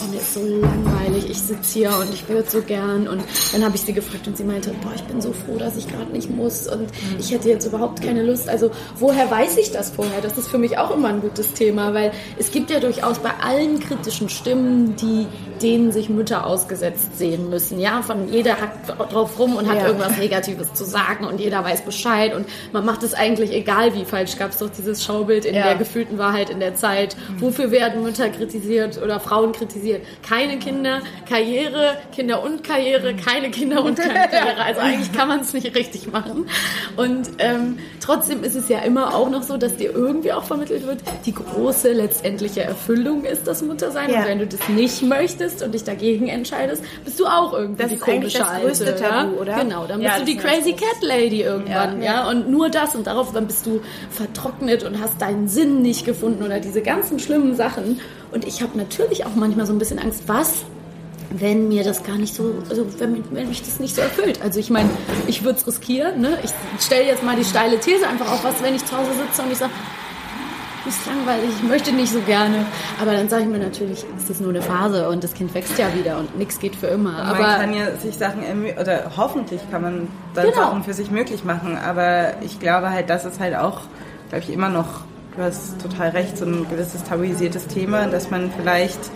[0.03, 3.09] oh, mir ist so langweilig, ich sitze hier und ich würde so gern.
[3.09, 3.23] Und
[3.53, 5.89] dann habe ich sie gefragt und sie meinte, boah, ich bin so froh, dass ich
[5.89, 8.49] gerade nicht muss und ich hätte jetzt überhaupt keine Lust.
[8.49, 10.21] Also woher weiß ich das vorher?
[10.21, 13.31] Das ist für mich auch immer ein gutes Thema, weil es gibt ja durchaus bei
[13.43, 15.27] allen kritischen Stimmen, die
[15.63, 17.79] denen sich Mütter ausgesetzt sehen müssen.
[17.79, 19.87] Ja, von jeder hackt drauf rum und hat ja.
[19.89, 24.05] irgendwas Negatives zu sagen und jeder weiß Bescheid und man macht es eigentlich egal wie
[24.05, 24.39] falsch.
[24.39, 25.65] Gab es doch dieses Schaubild in ja.
[25.65, 27.17] der gefühlten Wahrheit in der Zeit.
[27.39, 29.80] Wofür werden Mütter kritisiert oder Frauen kritisiert?
[30.27, 34.63] Keine Kinder, Karriere, Kinder und Karriere, keine Kinder und keine Karriere.
[34.65, 36.47] Also eigentlich kann man es nicht richtig machen.
[36.97, 40.87] Und ähm, trotzdem ist es ja immer auch noch so, dass dir irgendwie auch vermittelt
[40.87, 44.11] wird, die große letztendliche Erfüllung ist das Muttersein.
[44.11, 44.21] Ja.
[44.21, 47.93] Und wenn du das nicht möchtest und dich dagegen entscheidest, bist du auch irgendwie das
[47.93, 49.41] die komische das größte Alte, Tabu, ja?
[49.41, 49.55] oder?
[49.57, 52.29] Genau, dann bist ja, du die Crazy Cat Lady irgendwann, ja, ja.
[52.29, 56.43] Und nur das und darauf dann bist du vertrocknet und hast deinen Sinn nicht gefunden
[56.43, 58.01] oder diese ganzen schlimmen Sachen.
[58.33, 60.65] Und ich habe natürlich auch manchmal so ein bisschen Angst, was
[61.31, 64.43] wenn mir das gar nicht so, also wenn, wenn mich das nicht so erfüllt.
[64.43, 64.91] Also ich meine,
[65.29, 66.21] ich würde es riskieren.
[66.21, 66.37] Ne?
[66.43, 66.51] Ich
[66.85, 69.53] stelle jetzt mal die steile These einfach auf, was, wenn ich zu Hause sitze und
[69.53, 69.71] ich sage,
[70.89, 72.65] ist langweilig, ich möchte nicht so gerne.
[73.01, 75.79] Aber dann sage ich mir natürlich, es ist nur eine Phase und das Kind wächst
[75.79, 77.13] ja wieder und nichts geht für immer.
[77.13, 78.43] Man aber kann ja sich Sachen,
[78.81, 80.57] oder hoffentlich kann man dann genau.
[80.57, 81.77] Sachen für sich möglich machen.
[81.77, 83.83] Aber ich glaube halt, das ist halt auch,
[84.31, 85.03] glaube ich, immer noch,
[85.37, 89.11] du hast total recht, so ein gewisses tabuisiertes Thema, dass man vielleicht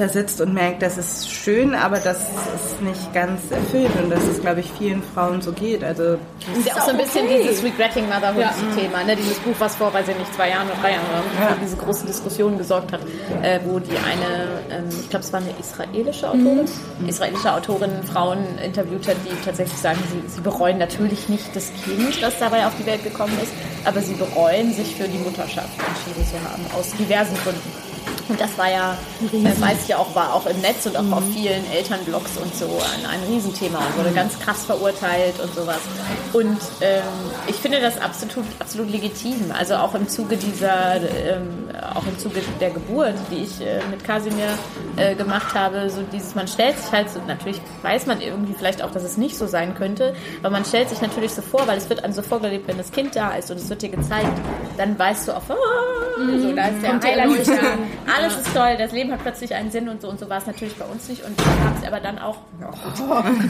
[0.00, 4.22] da sitzt und merkt, das ist schön, aber das ist nicht ganz erfüllt und dass
[4.24, 5.82] es, glaube ich, vielen Frauen so geht.
[5.82, 7.42] Also das ist ja auch so ein bisschen okay.
[7.42, 9.16] dieses Regretting Motherhood-Thema, ne?
[9.16, 11.04] dieses Buch, was vor, weiß ich nicht, zwei Jahren oder drei Jahren
[11.40, 11.48] ja.
[11.48, 13.00] für diese großen Diskussionen gesorgt hat,
[13.42, 16.68] äh, wo die eine, ähm, ich glaube, es war eine israelische Autorin,
[17.00, 17.08] mhm.
[17.08, 22.22] israelische Autorin Frauen interviewt hat, die tatsächlich sagen, sie, sie bereuen natürlich nicht das Kind,
[22.22, 23.52] das dabei auf die Welt gekommen ist,
[23.84, 27.86] aber sie bereuen, sich für die Mutterschaft entschieden zu haben, aus diversen Gründen.
[28.28, 28.96] Und das war ja,
[29.32, 31.14] äh, weiß ich ja auch, war auch im Netz und auch mhm.
[31.14, 35.80] auf vielen Elternblogs und so ein, ein Riesenthema und wurde ganz krass verurteilt und sowas.
[36.32, 37.02] Und ähm,
[37.46, 39.52] ich finde das absolut, absolut legitim.
[39.56, 44.02] Also auch im Zuge dieser, ähm, auch im Zuge der Geburt, die ich äh, mit
[44.04, 44.48] Kasimir
[44.96, 48.82] äh, gemacht habe, so dieses, man stellt sich halt, so, natürlich weiß man irgendwie vielleicht
[48.82, 51.78] auch, dass es nicht so sein könnte, aber man stellt sich natürlich so vor, weil
[51.78, 54.32] es wird einem so vorgelebt, wenn das Kind da ist und es wird dir gezeigt,
[54.76, 56.42] dann weißt du auch, oh, mhm.
[56.42, 57.46] so, da ist der Highlight
[58.16, 60.46] alles ist toll, das Leben hat plötzlich einen Sinn und so und so war es
[60.46, 61.24] natürlich bei uns nicht.
[61.24, 62.38] Und ich habe es aber dann auch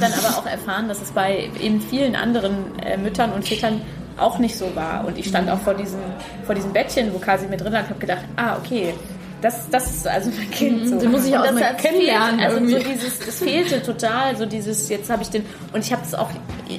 [0.01, 3.81] dann aber auch erfahren, dass es bei eben vielen anderen äh, Müttern und Vätern
[4.19, 5.05] auch nicht so war.
[5.07, 6.01] Und ich stand auch vor diesem
[6.45, 8.95] vor diesem Bettchen, wo Kasi mit drin lag, und habe gedacht, ah okay,
[9.47, 10.83] das, das ist also mein Kind.
[10.83, 10.89] Mhm.
[10.89, 10.99] So.
[10.99, 12.41] Den muss ich auch mal kennenlernen.
[12.41, 12.75] Also irgendwie.
[12.75, 16.15] so dieses, das fehlte total, so dieses, jetzt habe ich den, und ich habe es
[16.15, 16.31] auch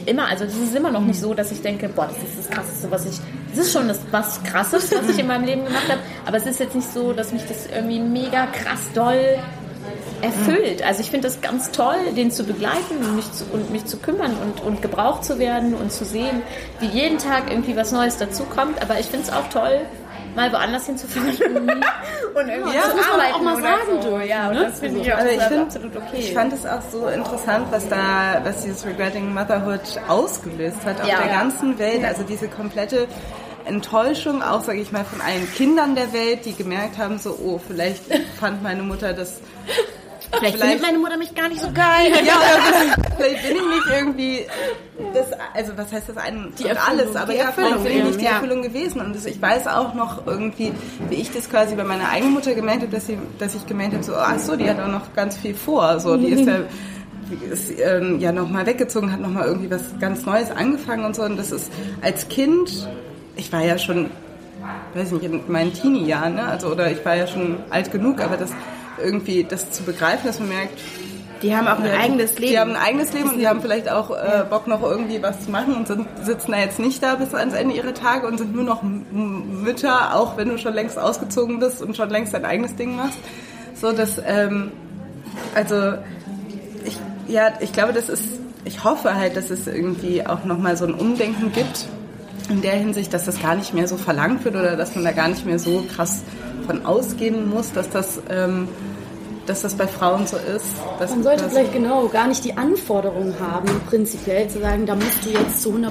[0.05, 2.49] immer, also das ist immer noch nicht so, dass ich denke, boah, das ist das
[2.49, 3.19] Krasseste, was ich,
[3.55, 6.45] das ist schon das, was Krasses, was ich in meinem Leben gemacht habe, aber es
[6.45, 9.39] ist jetzt nicht so, dass mich das irgendwie mega krass doll
[10.21, 10.83] erfüllt.
[10.83, 13.95] Also ich finde das ganz toll, den zu begleiten und mich zu, und mich zu
[13.97, 16.41] kümmern und, und gebraucht zu werden und zu sehen,
[16.81, 18.81] wie jeden Tag irgendwie was Neues dazukommt.
[18.81, 19.85] Aber ich finde es auch toll,
[20.37, 21.29] mal woanders hinzufahren
[22.35, 24.19] und irgendwie ja, zu arbeiten auch mal sagen so.
[24.19, 24.63] Ja, und ne?
[24.65, 26.17] das finde ich auch also ich find, absolut okay.
[26.19, 31.07] Ich fand es auch so interessant, was da, was dieses Regretting Motherhood ausgelöst hat auf
[31.07, 31.17] ja.
[31.21, 32.05] der ganzen Welt.
[32.05, 33.07] Also diese komplette
[33.65, 37.59] Enttäuschung, auch sage ich mal, von allen Kindern der Welt, die gemerkt haben, so, oh,
[37.65, 38.03] vielleicht
[38.39, 39.41] fand meine Mutter das
[40.31, 42.11] Vielleicht, vielleicht, findet meine Mutter mich gar nicht so geil.
[42.25, 44.45] Ja, oder vielleicht, bin ich nicht irgendwie
[45.13, 47.97] das, also was heißt das ein die Erfüllung, alles, aber die ja, Erfüllung, vielleicht bin
[47.97, 49.01] ich nicht die Erfüllung gewesen.
[49.01, 50.73] Und das, ich weiß auch noch irgendwie,
[51.09, 53.93] wie ich das quasi bei meiner eigenen Mutter gemerkt habe, dass, sie, dass ich gemerkt
[53.93, 55.99] habe, so, ach so, die hat auch noch ganz viel vor.
[55.99, 56.59] So, die ist ja
[57.51, 61.23] ist ähm, ja nochmal weggezogen, hat nochmal irgendwie was ganz Neues angefangen und so.
[61.23, 62.87] Und das ist als Kind,
[63.35, 64.09] ich war ja schon,
[64.93, 66.45] weiß nicht, in meinen Teenie-Jahren, ne?
[66.45, 68.51] also, oder ich war ja schon alt genug, aber das
[69.01, 70.79] irgendwie das zu begreifen, dass man merkt,
[71.41, 72.51] die haben auch ein ja, eigenes Leben.
[72.51, 75.45] Die haben ein eigenes Leben und die haben vielleicht auch äh, Bock noch irgendwie was
[75.45, 78.37] zu machen und sind, sitzen da jetzt nicht da bis ans Ende ihrer Tage und
[78.37, 82.45] sind nur noch Mütter, auch wenn du schon längst ausgezogen bist und schon längst dein
[82.45, 83.19] eigenes Ding machst.
[83.75, 84.71] So dass, ähm,
[85.53, 85.93] also
[86.83, 90.85] ich, ja, ich glaube, das ist, ich hoffe halt, dass es irgendwie auch nochmal so
[90.85, 91.87] ein Umdenken gibt
[92.49, 95.11] in der Hinsicht, dass das gar nicht mehr so verlangt wird oder dass man da
[95.11, 96.23] gar nicht mehr so krass
[96.65, 98.67] von ausgehen muss, dass das, ähm,
[99.47, 100.65] dass das bei Frauen so ist.
[100.99, 105.29] Man sollte vielleicht genau gar nicht die Anforderungen haben, prinzipiell zu sagen, da musst du
[105.29, 105.89] jetzt zu 100%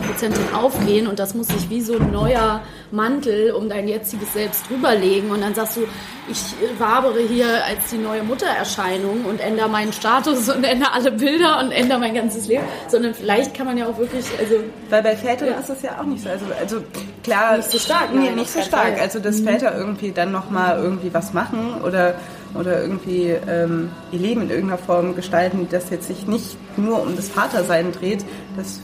[0.55, 5.31] aufgehen und das muss sich wie so ein neuer Mantel um dein jetziges Selbst drüberlegen
[5.31, 5.81] und dann sagst du,
[6.29, 6.39] ich
[6.79, 11.73] wabere hier als die neue Muttererscheinung und ändere meinen Status und ändere alle Bilder und
[11.73, 14.57] ändere mein ganzes Leben, sondern vielleicht kann man ja auch wirklich, also
[14.91, 15.59] weil bei Vätern ja.
[15.59, 16.83] ist das ja auch nicht so, also, also
[17.25, 19.49] klar, nicht so stark, nee, nicht so stark, also dass mhm.
[19.49, 22.17] Väter irgendwie dann noch mal irgendwie was machen oder
[22.57, 27.17] oder irgendwie ähm, ihr Leben in irgendeiner Form gestalten, das jetzt sich nicht nur um
[27.17, 28.25] das Vatersein dreht,
[28.57, 28.81] das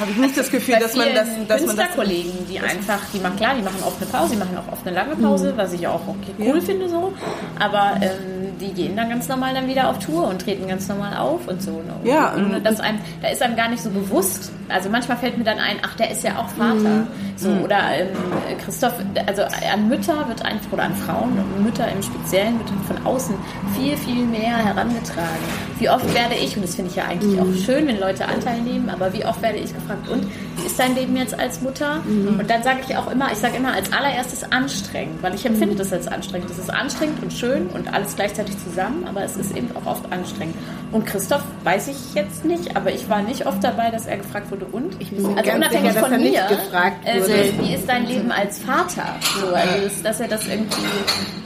[0.00, 3.20] habe ich nicht das Gefühl, dass man das, dass man das Kollegen, die einfach, die
[3.20, 5.56] machen klar, die machen oft eine Pause, die machen auch oft eine lange Pause, mhm.
[5.56, 6.60] was ich auch okay, cool ja.
[6.60, 7.12] finde so,
[7.58, 11.16] aber ähm, die gehen dann ganz normal dann wieder auf Tour und treten ganz normal
[11.16, 11.72] auf und so.
[11.72, 12.10] Ne?
[12.10, 12.32] Ja.
[12.34, 14.52] Und, und das einem, da ist einem gar nicht so bewusst.
[14.68, 16.74] Also manchmal fällt mir dann ein, ach, der ist ja auch Vater.
[16.74, 17.06] Mhm.
[17.36, 17.62] So mhm.
[17.64, 18.08] oder ähm,
[18.64, 18.94] Christoph,
[19.26, 23.34] also an Mütter wird einfach oder an Frauen, Mütter im Speziellen wird von außen
[23.78, 25.44] viel viel mehr herangetragen.
[25.78, 27.40] Wie oft werde ich und das finde ich ja eigentlich mhm.
[27.40, 30.78] auch schön, wenn Leute Anteil nehmen, aber wie oft werde ich gefragt, und wie ist
[30.78, 32.02] dein Leben jetzt als Mutter?
[32.06, 32.40] Mhm.
[32.40, 35.74] Und dann sage ich auch immer, ich sage immer als allererstes anstrengend, weil ich empfinde
[35.74, 36.50] das als anstrengend.
[36.50, 40.12] Das ist anstrengend und schön und alles gleichzeitig zusammen, aber es ist eben auch oft
[40.12, 40.56] anstrengend.
[40.92, 44.50] Und Christoph weiß ich jetzt nicht, aber ich war nicht oft dabei, dass er gefragt
[44.50, 45.00] wurde, und?
[45.00, 49.16] Ich bin also unabhängig sicher, von mir, gefragt also, wie ist dein Leben als Vater?
[49.40, 50.86] So, also dass, dass er das irgendwie,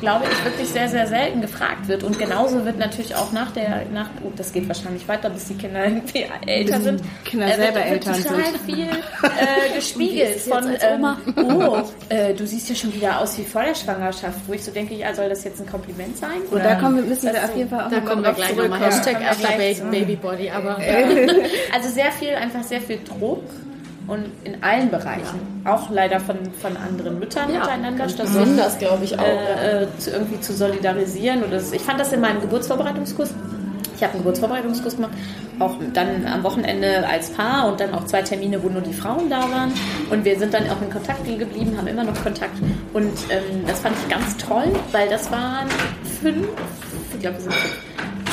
[0.01, 2.03] glaube ich, wirklich sehr, sehr selten gefragt wird.
[2.03, 5.55] Und genauso wird natürlich auch nach der, nach, oh, das geht wahrscheinlich weiter, bis die
[5.55, 7.03] Kinder irgendwie älter sind.
[7.25, 8.61] Kinder äh, selber wird, Eltern total sind.
[8.67, 8.89] viel
[9.23, 13.75] äh, gespiegelt von, ähm, oh, äh, du siehst ja schon wieder aus wie vor der
[13.75, 16.43] Schwangerschaft, wo ich so denke, ja, soll das jetzt ein Kompliment sein?
[16.51, 18.81] Und da kommen, müssen wir auf jeden Fall auch da kommen wir gleich nochmal.
[18.81, 20.79] Hashtag After Baby Body, aber
[21.75, 23.45] also sehr viel, einfach sehr viel Druck
[24.07, 29.05] und in allen Bereichen, auch leider von, von anderen Müttern ja, miteinander statt das, glaube
[29.05, 29.25] ich, auch.
[29.25, 31.45] Äh, äh, zu, irgendwie zu solidarisieren.
[31.45, 33.33] Oder das, ich fand das in meinem Geburtsvorbereitungskurs
[34.01, 35.13] ich habe einen Geburtsvorbereitungskurs gemacht,
[35.59, 39.29] auch dann am Wochenende als Paar und dann auch zwei Termine, wo nur die Frauen
[39.29, 39.75] da waren.
[40.09, 42.57] Und wir sind dann auch in Kontakt geblieben, haben immer noch Kontakt.
[42.95, 45.69] Und ähm, das fand ich ganz toll, weil das waren
[46.23, 46.49] fünf,
[47.13, 47.90] ich glaube, wir sind fünf,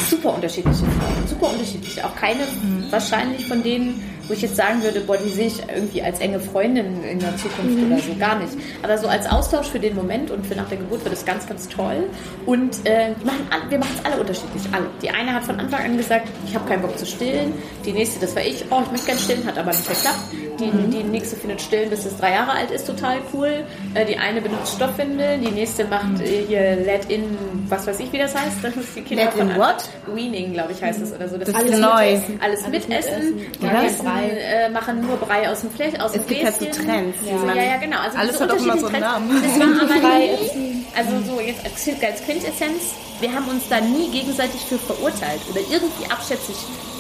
[0.10, 2.06] super unterschiedliche Frauen, super unterschiedliche.
[2.06, 2.86] Auch keine mhm.
[2.90, 6.40] wahrscheinlich von denen wo ich jetzt sagen würde, boah, die sehe ich irgendwie als enge
[6.40, 7.92] Freundin in der Zukunft mhm.
[7.92, 8.54] oder so, gar nicht.
[8.84, 11.48] Aber so als Austausch für den Moment und für nach der Geburt wird es ganz,
[11.48, 12.10] ganz toll.
[12.46, 14.88] Und äh, wir machen wir machen es alle unterschiedlich, alle.
[15.02, 17.54] Die eine hat von Anfang an gesagt, ich habe keinen Bock zu stillen.
[17.86, 20.20] Die nächste, das war ich, oh, ich möchte gerne stillen, hat aber nicht geklappt.
[20.60, 20.92] Die, mhm.
[20.92, 23.64] die nächste findet stillen, bis es drei Jahre alt ist, total cool.
[23.94, 28.12] Äh, die eine benutzt Stoffwindeln, die nächste macht äh, hier Let in, was weiß ich,
[28.12, 28.64] wie das heißt.
[28.64, 29.90] Das ist die Kinder Let in what?
[30.08, 31.38] Weaning, glaube ich, heißt das oder so.
[31.38, 32.20] Das, das ist neu.
[32.40, 33.40] Alles mitessen.
[33.62, 36.66] Die nächsten äh, machen nur Brei aus dem Fleisch, aus es dem gibt halt so
[36.66, 37.18] Trends.
[37.26, 37.54] Ja.
[37.54, 38.00] ja, ja, genau.
[38.00, 39.42] Also Alles hat auch immer so einen Namen.
[39.42, 44.62] Das war aber nie, also so jetzt als Quintessenz, wir haben uns da nie gegenseitig
[44.62, 46.56] für verurteilt oder irgendwie abschätzig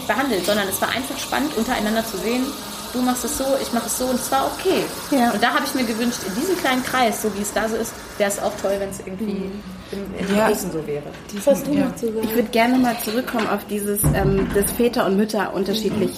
[0.07, 2.45] behandelt, sondern es war einfach spannend untereinander zu sehen,
[2.93, 4.86] du machst es so, ich mache es so und es war okay.
[5.12, 5.32] Ja.
[5.32, 7.76] Und da habe ich mir gewünscht, in diesem kleinen Kreis, so wie es da so
[7.76, 9.63] ist, wäre es auch toll, wenn es irgendwie mhm.
[9.91, 10.47] Im, im ja.
[10.47, 11.04] Großen so wäre.
[11.45, 11.91] Was du ja.
[12.23, 16.12] Ich würde gerne mal zurückkommen auf dieses, ähm, dass Väter und Mütter unterschiedlich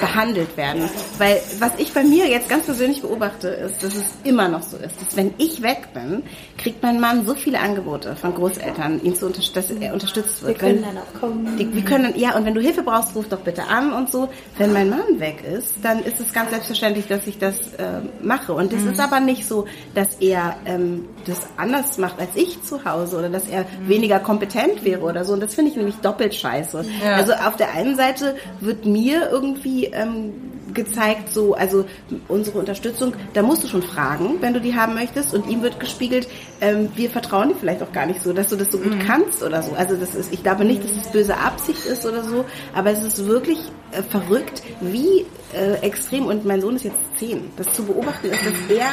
[0.00, 0.88] behandelt werden.
[1.18, 4.76] Weil was ich bei mir jetzt ganz persönlich beobachte, ist, dass es immer noch so
[4.76, 6.22] ist, dass wenn ich weg bin,
[6.56, 10.60] kriegt mein Mann so viele Angebote von Großeltern, ihn zu unterstützen, dass er unterstützt wird.
[10.60, 11.56] Wir können wenn, dann auch kommen.
[11.56, 14.28] Die, wir können, ja, und wenn du Hilfe brauchst, ruf doch bitte an und so.
[14.56, 18.52] Wenn mein Mann weg ist, dann ist es ganz selbstverständlich, dass ich das äh, mache.
[18.52, 18.92] Und es mhm.
[18.92, 23.28] ist aber nicht so, dass er ähm, das anders macht als ich zu Hause oder
[23.28, 23.88] dass er mhm.
[23.88, 25.32] weniger kompetent wäre oder so.
[25.32, 26.84] Und das finde ich nämlich doppelt scheiße.
[27.04, 27.14] Ja.
[27.14, 30.32] Also auf der einen Seite wird mir irgendwie ähm,
[30.74, 31.84] gezeigt, so, also
[32.28, 35.34] unsere Unterstützung, da musst du schon fragen, wenn du die haben möchtest.
[35.34, 36.28] Und ihm wird gespiegelt,
[36.60, 39.00] ähm, wir vertrauen dir vielleicht auch gar nicht so, dass du das so gut mhm.
[39.00, 39.72] kannst oder so.
[39.72, 42.44] Also das ist, ich glaube nicht, dass es böse Absicht ist oder so,
[42.74, 43.58] aber es ist wirklich
[43.92, 48.40] äh, verrückt, wie äh, extrem, und mein Sohn ist jetzt zehn, das zu beobachten ist,
[48.44, 48.86] dass er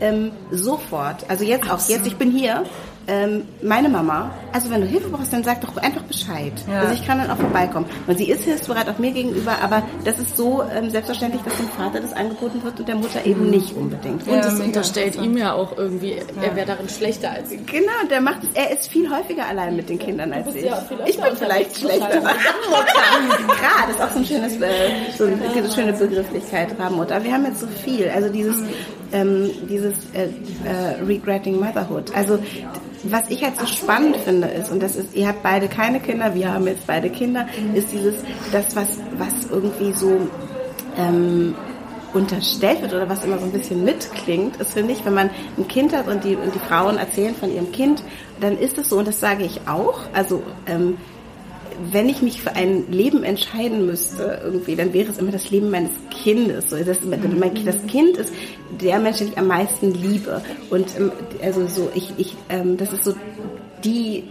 [0.00, 2.64] ähm, sofort, also jetzt auch, jetzt, ich bin hier,
[3.10, 6.52] ähm, meine Mama, also wenn du Hilfe brauchst, dann sag doch einfach Bescheid.
[6.70, 6.80] Ja.
[6.80, 7.86] Also ich kann dann auch vorbeikommen.
[8.06, 11.68] Und sie ist hilfsbereit auch mir gegenüber, aber das ist so ähm, selbstverständlich, dass dem
[11.68, 13.50] Vater das angeboten wird und der Mutter eben mhm.
[13.50, 14.26] nicht unbedingt.
[14.26, 16.42] Und es unterstellt ihm ja auch irgendwie, ja.
[16.42, 17.66] er wäre darin schlechter als ich.
[17.66, 20.64] Genau, der macht er ist viel häufiger allein mit den Kindern als ich.
[20.64, 22.08] Ja ich bin vielleicht schlechter.
[22.08, 27.22] Gerade ist auch so ein schönes, äh, so eine schöne Begrifflichkeit, Rabenmutter.
[27.22, 28.56] Wir haben jetzt so viel, also dieses,
[29.12, 30.28] ähm, dieses äh,
[30.64, 32.14] äh, Regretting Motherhood.
[32.14, 32.38] Also
[33.04, 36.34] was ich halt so spannend finde ist, und das ist, ihr habt beide keine Kinder,
[36.34, 38.16] wir haben jetzt beide Kinder, ist dieses,
[38.52, 40.28] das, was, was irgendwie so
[40.98, 41.54] ähm,
[42.12, 45.68] unterstellt wird oder was immer so ein bisschen mitklingt, ist, finde ich, wenn man ein
[45.68, 48.02] Kind hat und die, und die Frauen erzählen von ihrem Kind,
[48.40, 50.96] dann ist es so, und das sage ich auch, also ähm,
[51.92, 55.70] wenn ich mich für ein Leben entscheiden müsste, irgendwie, dann wäre es immer das Leben
[55.70, 55.90] meines
[56.22, 56.70] Kindes.
[56.70, 58.32] So, das, das Kind ist
[58.80, 60.42] der Mensch, den ich am meisten liebe.
[60.70, 61.12] Und ähm,
[61.42, 63.14] also so, ich, ich, ähm, das ist so
[63.84, 64.24] die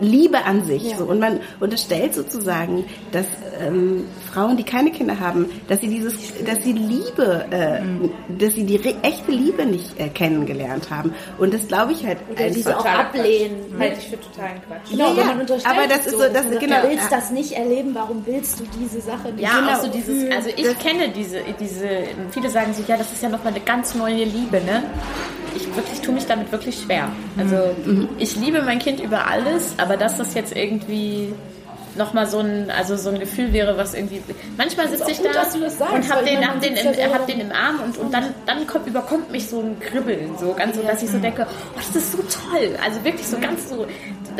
[0.00, 0.90] Liebe an sich.
[0.90, 0.98] Ja.
[0.98, 1.04] So.
[1.04, 3.26] Und man unterstellt sozusagen, dass
[3.60, 8.10] ähm, Frauen, die keine Kinder haben, dass sie dieses, dass sie Liebe, äh, mhm.
[8.38, 11.14] dass sie die echte Liebe nicht äh, kennengelernt haben.
[11.38, 12.60] Und das glaube ich halt Oder einfach.
[12.62, 13.74] sie auch ablehnen.
[13.78, 14.90] Halte ich für totalen Quatsch.
[14.90, 16.82] Genau, ja, wenn man unterstellt, aber das ist so, das, genau.
[16.82, 19.42] Du willst das nicht erleben, warum willst du diese Sache nicht?
[19.42, 19.72] Ja, genau.
[19.72, 21.88] auch so dieses, also ich kenne diese, diese,
[22.30, 24.84] viele sagen sich, ja, das ist ja nochmal eine ganz neue Liebe, ne?
[25.54, 27.08] ich wirklich tue mich damit wirklich schwer.
[27.36, 28.08] Also mhm.
[28.18, 31.32] ich liebe mein Kind über alles, aber dass das jetzt irgendwie
[31.96, 34.22] nochmal so ein, also so ein Gefühl wäre, was irgendwie.
[34.56, 37.52] Manchmal sitze ich gut, da und habe den, hab den, im, ja hab den im
[37.52, 41.02] Arm und, und dann, dann kommt, überkommt mich so ein Kribbeln, so ganz so, dass
[41.02, 42.76] ich so denke, oh, das ist so toll.
[42.84, 43.86] Also wirklich so ganz so,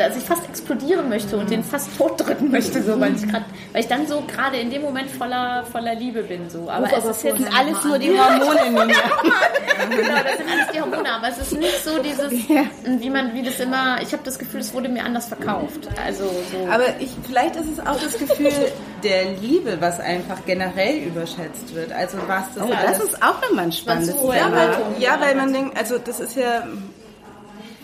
[0.07, 3.81] dass ich fast explodieren möchte und den fast totdrücken möchte, so, weil ich gerade, weil
[3.81, 6.69] ich dann so gerade in dem Moment voller, voller Liebe bin, so.
[6.69, 8.81] Aber Ruf es ist jetzt alles nur die Hormone in mir.
[8.87, 13.43] genau, das sind alles die Hormone, aber es ist nicht so dieses, wie man, wie
[13.43, 15.87] das immer, ich habe das Gefühl, es wurde mir anders verkauft.
[16.05, 16.71] Also so.
[16.71, 18.51] Aber ich, vielleicht ist es auch das Gefühl
[19.03, 21.91] der Liebe, was einfach generell überschätzt wird.
[21.91, 22.97] Also was das oh, alles.
[22.97, 24.77] Das ist auch nochmal ein spannendes Thema.
[24.99, 26.63] Ja, weil man denkt, also das ist ja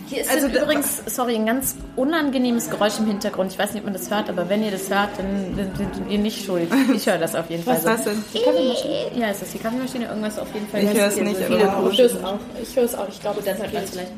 [0.07, 3.51] hier ist also übrigens, sorry, ein ganz unangenehmes Geräusch im Hintergrund.
[3.51, 6.17] Ich weiß nicht, ob man das hört, aber wenn ihr das hört, dann sind ihr
[6.17, 6.69] nicht schuld.
[6.93, 7.75] Ich höre das auf jeden Fall.
[7.75, 8.23] Was ist das denn?
[8.33, 9.11] Die Kaffeemaschine?
[9.15, 10.05] Ja, ist das die Kaffeemaschine?
[10.05, 10.83] Irgendwas auf jeden Fall.
[10.83, 11.37] Ich höre es nicht.
[11.37, 12.39] So ich höre es auch.
[12.61, 13.09] Ich höre es auch.
[13.09, 14.11] Ich glaube, das hat vielleicht nicht.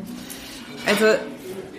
[0.85, 1.05] Also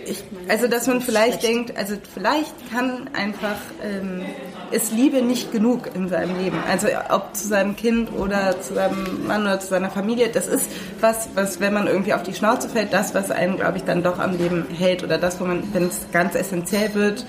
[0.07, 4.25] ich, also dass man vielleicht denkt, also vielleicht kann einfach ähm,
[4.71, 6.59] ist Liebe nicht genug in seinem Leben.
[6.69, 10.71] Also ob zu seinem Kind oder zu seinem Mann oder zu seiner Familie, das ist
[11.01, 14.03] was, was wenn man irgendwie auf die Schnauze fällt, das, was einen, glaube ich, dann
[14.03, 17.27] doch am Leben hält oder das, wo man, wenn es ganz essentiell wird,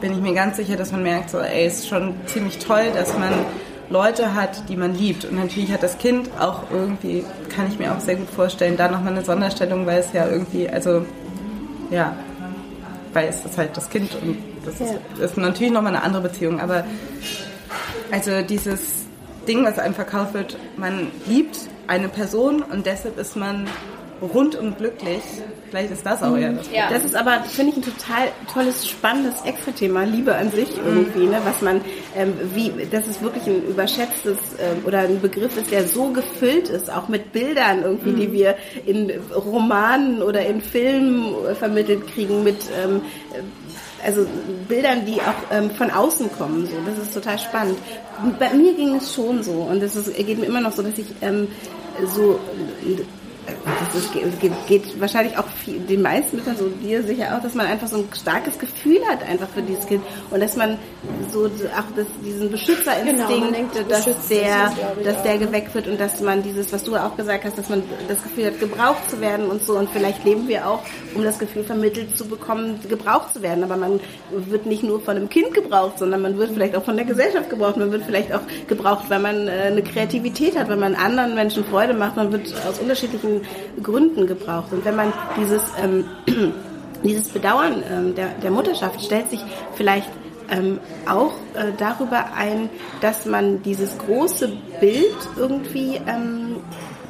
[0.00, 3.16] bin ich mir ganz sicher, dass man merkt, so, ey, ist schon ziemlich toll, dass
[3.18, 3.32] man
[3.90, 5.24] Leute hat, die man liebt.
[5.24, 7.24] Und natürlich hat das Kind auch irgendwie,
[7.54, 10.68] kann ich mir auch sehr gut vorstellen, da nochmal eine Sonderstellung, weil es ja irgendwie,
[10.68, 11.04] also,
[11.90, 12.14] ja,
[13.12, 14.86] weil es ist halt das Kind und das ja.
[14.86, 16.60] ist, ist natürlich nochmal eine andere Beziehung.
[16.60, 16.84] Aber
[18.10, 18.80] also dieses
[19.46, 23.66] Ding, was einem verkauft wird, man liebt eine Person und deshalb ist man
[24.22, 25.22] rundum glücklich.
[25.70, 26.90] Vielleicht ist das auch eher das ja.
[26.90, 31.40] Das ist aber, finde ich, ein total tolles, spannendes Extra-Thema, Liebe an sich irgendwie, ne?
[31.44, 31.80] was man,
[32.16, 36.68] ähm, wie, das ist wirklich ein überschätztes ähm, oder ein Begriff ist, der so gefüllt
[36.68, 38.16] ist, auch mit Bildern irgendwie, mhm.
[38.16, 43.02] die wir in Romanen oder in Filmen vermittelt kriegen, mit ähm,
[44.04, 44.26] also
[44.68, 46.66] Bildern, die auch ähm, von außen kommen.
[46.66, 47.78] So, das ist total spannend.
[48.38, 51.06] Bei mir ging es schon so und es geht mir immer noch so, dass ich
[51.20, 51.48] ähm,
[52.14, 52.38] so
[53.92, 57.54] das ist, geht, geht wahrscheinlich auch viel, den meisten Müttern, so dir sicher auch, dass
[57.54, 60.78] man einfach so ein starkes Gefühl hat einfach für dieses Kind und dass man
[61.32, 64.72] so auch das, diesen Beschützerinstinkt, genau, denkt, dass der,
[65.04, 67.82] dass der geweckt wird und dass man dieses, was du auch gesagt hast, dass man
[68.08, 70.80] das Gefühl hat, gebraucht zu werden und so und vielleicht leben wir auch,
[71.14, 74.00] um das Gefühl vermittelt zu bekommen, gebraucht zu werden, aber man
[74.30, 77.50] wird nicht nur von einem Kind gebraucht, sondern man wird vielleicht auch von der Gesellschaft
[77.50, 81.34] gebraucht, man wird vielleicht auch gebraucht, weil man äh, eine Kreativität hat, weil man anderen
[81.34, 83.42] Menschen Freude macht, man wird aus unterschiedlichen
[83.82, 84.72] Gründen gebraucht.
[84.72, 86.04] Und wenn man dieses, ähm,
[87.04, 89.40] dieses Bedauern ähm, der, der Mutterschaft stellt sich
[89.74, 90.10] vielleicht
[90.50, 92.68] ähm, auch äh, darüber ein,
[93.00, 96.56] dass man dieses große Bild irgendwie ähm,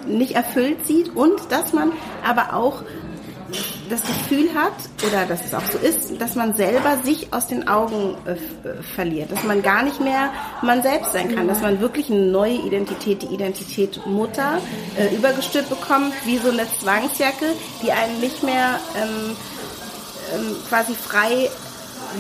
[0.07, 1.93] nicht erfüllt sieht und dass man
[2.25, 2.83] aber auch
[3.91, 4.73] das Gefühl hat,
[5.07, 8.83] oder dass es auch so ist, dass man selber sich aus den Augen äh, äh,
[8.83, 10.31] verliert, dass man gar nicht mehr
[10.63, 14.61] man selbst sein kann, dass man wirklich eine neue Identität, die Identität Mutter,
[14.97, 17.47] äh, übergestülpt bekommt, wie so eine Zwangsjacke,
[17.83, 19.37] die einen nicht mehr ähm,
[20.35, 21.51] ähm, quasi frei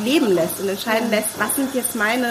[0.04, 2.26] leben lässt und entscheiden lässt, was sind jetzt meine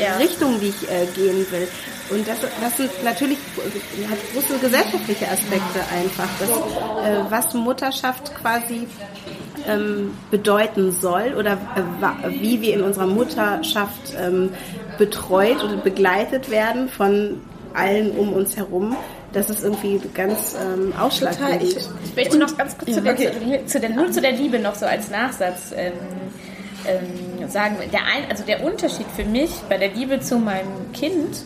[0.00, 0.16] ja.
[0.16, 1.68] Richtungen, die ich äh, gehen will.
[2.10, 3.38] Und das, das sind natürlich
[4.08, 8.86] hat große gesellschaftliche Aspekte einfach, das, äh, was Mutterschaft quasi
[9.66, 14.50] ähm, bedeuten soll oder äh, wie wir in unserer Mutterschaft ähm,
[14.96, 17.40] betreut oder begleitet werden von
[17.74, 18.96] allen um uns herum.
[19.32, 21.62] Das ist irgendwie ganz ähm, ausschlaggebend.
[21.62, 23.60] Ich, ich möchte noch ganz kurz ja, zu, der, okay.
[23.66, 25.92] zu, der, nur zu der Liebe noch so als Nachsatz ähm,
[26.88, 27.76] ähm, sagen.
[27.92, 31.44] Der ein, also der Unterschied für mich bei der Liebe zu meinem Kind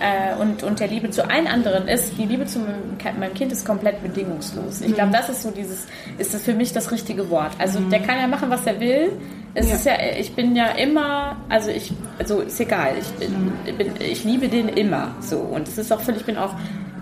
[0.00, 3.52] äh, und, und der Liebe zu allen anderen ist, die Liebe zu meinem, meinem Kind
[3.52, 4.80] ist komplett bedingungslos.
[4.80, 5.12] Ich glaube, mhm.
[5.12, 5.86] das ist so dieses,
[6.18, 7.52] ist das für mich das richtige Wort.
[7.58, 7.90] Also mhm.
[7.90, 9.12] der kann ja machen, was er will.
[9.54, 9.74] Es ja.
[9.74, 13.76] ist ja, ich bin ja immer, also ich, also ist egal, ich bin, mhm.
[13.76, 15.38] bin, ich liebe den immer so.
[15.38, 16.54] Und es ist auch völlig, ich bin auch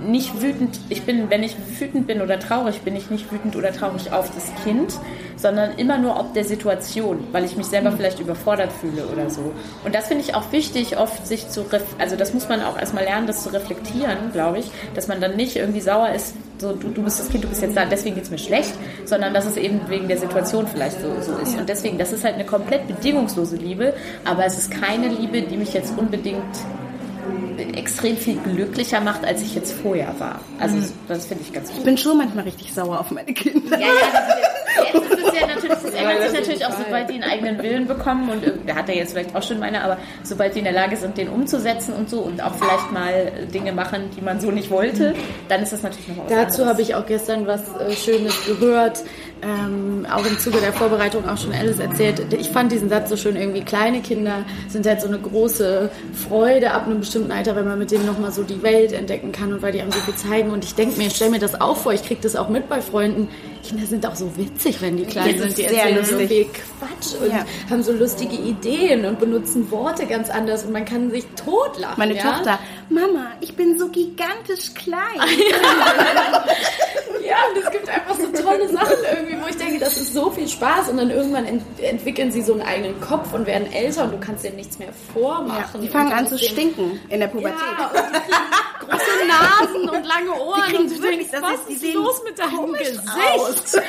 [0.07, 3.73] nicht wütend, ich bin, wenn ich wütend bin oder traurig, bin ich nicht wütend oder
[3.73, 4.99] traurig auf das Kind,
[5.37, 7.97] sondern immer nur ob der Situation, weil ich mich selber mhm.
[7.97, 9.53] vielleicht überfordert fühle oder so.
[9.85, 11.65] Und das finde ich auch wichtig, oft sich zu,
[11.99, 15.37] also das muss man auch erstmal lernen, das zu reflektieren, glaube ich, dass man dann
[15.37, 18.15] nicht irgendwie sauer ist, so du, du bist das Kind, du bist jetzt da, deswegen
[18.15, 18.73] geht es mir schlecht,
[19.05, 21.59] sondern dass es eben wegen der Situation vielleicht so, so ist.
[21.59, 25.57] Und deswegen, das ist halt eine komplett bedingungslose Liebe, aber es ist keine Liebe, die
[25.57, 26.43] mich jetzt unbedingt
[27.59, 30.41] extrem viel glücklicher macht, als ich jetzt vorher war.
[30.59, 30.93] Also mhm.
[31.09, 31.79] das finde ich ganz gut.
[31.79, 33.79] Ich bin schon manchmal richtig sauer auf meine Kinder.
[33.79, 37.63] Ja, ja, jetzt ist ja natürlich, das ändert sich natürlich auch, sobald die einen eigenen
[37.63, 40.65] Willen bekommen und der hat ja jetzt vielleicht auch schon meine, aber sobald die in
[40.65, 44.41] der Lage sind, den umzusetzen und so und auch vielleicht mal Dinge machen, die man
[44.41, 45.15] so nicht wollte,
[45.49, 49.03] dann ist das natürlich noch was Dazu habe ich auch gestern was äh, Schönes gehört,
[49.43, 52.33] ähm, auch im Zuge der Vorbereitung auch schon Alice erzählt.
[52.33, 55.91] Ich fand diesen Satz so schön, irgendwie kleine Kinder sind halt so eine große
[56.29, 59.53] Freude ab einem bestimmten Alter, wenn man mit denen nochmal so die Welt entdecken kann
[59.53, 60.51] und weil die einem so viel zeigen.
[60.51, 62.69] Und ich denke mir, ich stelle mir das auch vor, ich kriege das auch mit
[62.69, 63.29] bei Freunden.
[63.63, 65.57] Kinder sind auch so witzig, wenn die klein sind.
[65.57, 66.19] Die erzählen lustig.
[66.19, 67.45] so viel Quatsch und ja.
[67.71, 71.95] haben so lustige Ideen und benutzen Worte ganz anders und man kann sich totlachen.
[71.97, 72.23] Meine ja?
[72.23, 74.99] Tochter, Mama, ich bin so gigantisch klein.
[77.25, 80.31] ja, und es gibt einfach so tolle Sachen irgendwie, wo ich denke, das ist so
[80.31, 84.05] viel Spaß und dann irgendwann ent entwickeln sie so einen eigenen Kopf und werden älter
[84.05, 85.81] und du kannst denen nichts mehr vormachen.
[85.81, 87.57] Ja, die fangen an zu stinken in der Pubertät.
[88.81, 90.77] Große Nasen und lange Ohren.
[90.77, 93.01] Und du denkst, was ist, ist los mit deinem Gesicht?
[93.37, 93.52] Aus.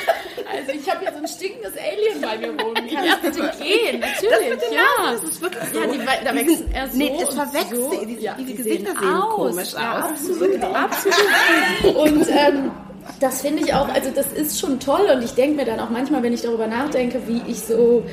[0.56, 2.88] Also ich habe hier so ein stinkendes Alien bei mir wohnen.
[2.88, 3.16] Kann ja.
[3.20, 3.98] bitte gehen?
[3.98, 4.82] Natürlich, das ja.
[5.02, 5.80] Nasen, das ist wirklich so.
[5.80, 7.76] Ja, die, da wechseln erst so Nee, es verwechselt.
[7.76, 8.04] So.
[8.04, 9.72] Die, ja, die, die Gesichter sehen, sehen komisch aus.
[9.74, 10.62] Ja, absolut,
[11.82, 11.96] absolut.
[11.96, 12.70] und ähm,
[13.20, 15.90] Das finde ich auch, also das ist schon toll und ich denke mir dann auch
[15.90, 18.04] manchmal, wenn ich darüber nachdenke, wie ich so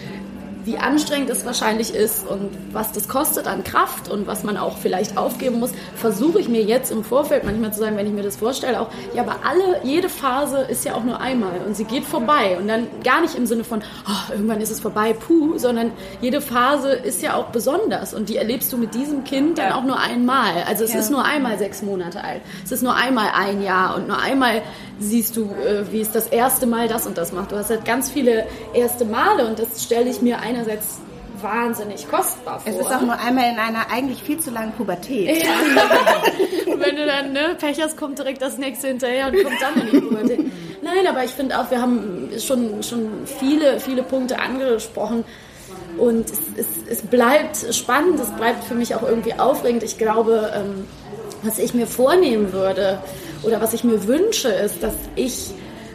[0.63, 4.77] wie anstrengend es wahrscheinlich ist und was das kostet an Kraft und was man auch
[4.77, 8.23] vielleicht aufgeben muss, versuche ich mir jetzt im Vorfeld manchmal zu sagen, wenn ich mir
[8.23, 11.85] das vorstelle, auch, ja, aber alle, jede Phase ist ja auch nur einmal und sie
[11.85, 15.57] geht vorbei und dann gar nicht im Sinne von, oh, irgendwann ist es vorbei, puh,
[15.57, 15.91] sondern
[16.21, 19.83] jede Phase ist ja auch besonders und die erlebst du mit diesem Kind dann auch
[19.83, 20.63] nur einmal.
[20.67, 20.99] Also es ja.
[20.99, 24.61] ist nur einmal sechs Monate alt, es ist nur einmal ein Jahr und nur einmal
[24.99, 27.51] siehst du, äh, wie es das erste Mal das und das macht.
[27.51, 30.99] Du hast halt ganz viele erste Male und das stelle ich mir einerseits
[31.41, 32.71] wahnsinnig kostbar vor.
[32.71, 35.43] Es ist auch nur einmal in einer eigentlich viel zu langen Pubertät.
[35.43, 35.49] Ja.
[36.77, 39.91] wenn du dann ne, Pech hast, kommt direkt das nächste hinterher und kommt dann in
[39.91, 40.39] die Pubertät.
[40.83, 45.23] Nein, aber ich finde auch, wir haben schon, schon viele, viele Punkte angesprochen.
[45.97, 49.83] Und es, es, es bleibt spannend, es bleibt für mich auch irgendwie aufregend.
[49.83, 50.87] Ich glaube, ähm,
[51.43, 52.99] was ich mir vornehmen würde,
[53.43, 55.51] oder was ich mir wünsche, ist, dass ich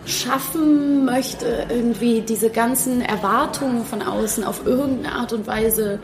[0.06, 6.00] schaffen möchte, irgendwie diese ganzen Erwartungen von außen auf irgendeine Art und Weise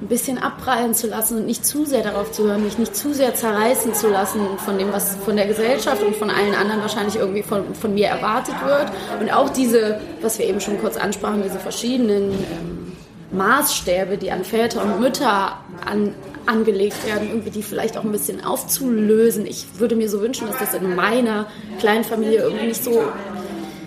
[0.00, 3.12] ein bisschen abprallen zu lassen und nicht zu sehr darauf zu hören, mich nicht zu
[3.12, 7.16] sehr zerreißen zu lassen von dem, was von der Gesellschaft und von allen anderen wahrscheinlich
[7.16, 8.92] irgendwie von, von mir erwartet wird.
[9.20, 12.92] Und auch diese, was wir eben schon kurz ansprachen, diese verschiedenen ähm,
[13.32, 16.14] Maßstäbe, die an Väter und Mütter an,
[16.48, 19.46] angelegt werden, irgendwie die vielleicht auch ein bisschen aufzulösen.
[19.46, 21.46] Ich würde mir so wünschen, dass das in meiner
[21.78, 23.02] kleinen Familie irgendwie nicht so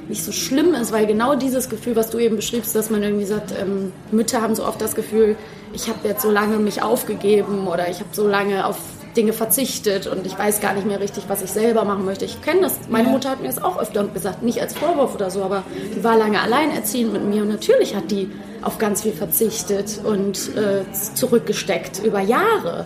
[0.07, 3.26] nicht so schlimm ist, weil genau dieses Gefühl, was du eben beschriebst, dass man irgendwie
[3.26, 5.38] sagt, ähm, Mütter haben so oft das Gefühl,
[5.74, 8.78] ich habe jetzt so lange mich aufgegeben oder ich habe so lange auf
[9.16, 12.26] Dinge verzichtet und ich weiß gar nicht mehr richtig, was ich selber machen möchte.
[12.26, 12.78] Ich kenne das.
[12.89, 15.64] Meine Mutter hat mir das auch öfter gesagt, nicht als Vorwurf oder so, aber
[15.95, 18.30] die war lange alleinerziehend mit mir und natürlich hat die
[18.62, 20.84] auf ganz viel verzichtet und äh,
[21.14, 22.86] zurückgesteckt über Jahre.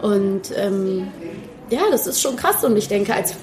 [0.00, 1.08] Und ähm,
[1.70, 2.64] ja, das ist schon krass.
[2.64, 3.34] Und ich denke, als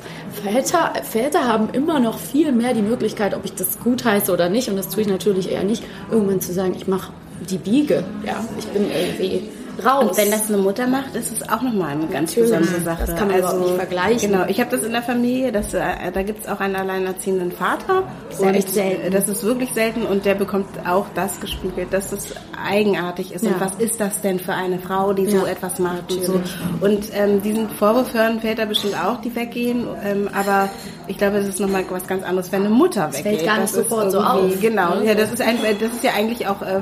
[0.44, 4.50] Väter, Väter haben immer noch viel mehr die Möglichkeit, ob ich das gut heiße oder
[4.50, 4.70] nicht.
[4.70, 7.12] Und das tue ich natürlich eher nicht, irgendwann zu sagen, ich mache
[7.50, 8.04] die Biege.
[8.26, 9.50] Ja, ich bin irgendwie
[9.86, 10.10] raus.
[10.10, 12.52] Und wenn das eine Mutter macht, ist es auch nochmal eine ganz Natürlich.
[12.52, 13.06] besondere Sache.
[13.06, 14.32] Das kann man also, nicht vergleichen.
[14.32, 17.52] Genau, ich habe das in der Familie, dass, äh, da gibt es auch einen alleinerziehenden
[17.52, 18.04] Vater.
[18.30, 19.12] Das ist ja echt selten.
[19.12, 23.46] Das ist wirklich selten und der bekommt auch das gespiegelt, dass es eigenartig ist.
[23.46, 23.52] Ja.
[23.52, 25.40] Und was ist das denn für eine Frau, die ja.
[25.40, 26.42] so etwas macht und so.
[26.82, 29.88] Und ähm, diesen Vorwurf hören Väter bestimmt auch, die weggehen.
[30.04, 30.70] Ähm, aber
[31.08, 33.26] ich glaube, es ist nochmal was ganz anderes, wenn eine Mutter weggeht.
[33.26, 34.62] Das fällt gar nicht sofort so auf.
[34.62, 36.82] Genau, ja, das ist, ein, das ist ja eigentlich auch äh,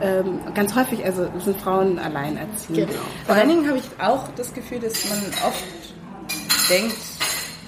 [0.00, 2.88] ähm, ganz häufig, also sind Frauen alleinerziehend.
[2.88, 3.00] Genau.
[3.26, 5.64] Vor allen Dingen habe ich auch das Gefühl, dass man oft
[6.68, 6.96] denkt,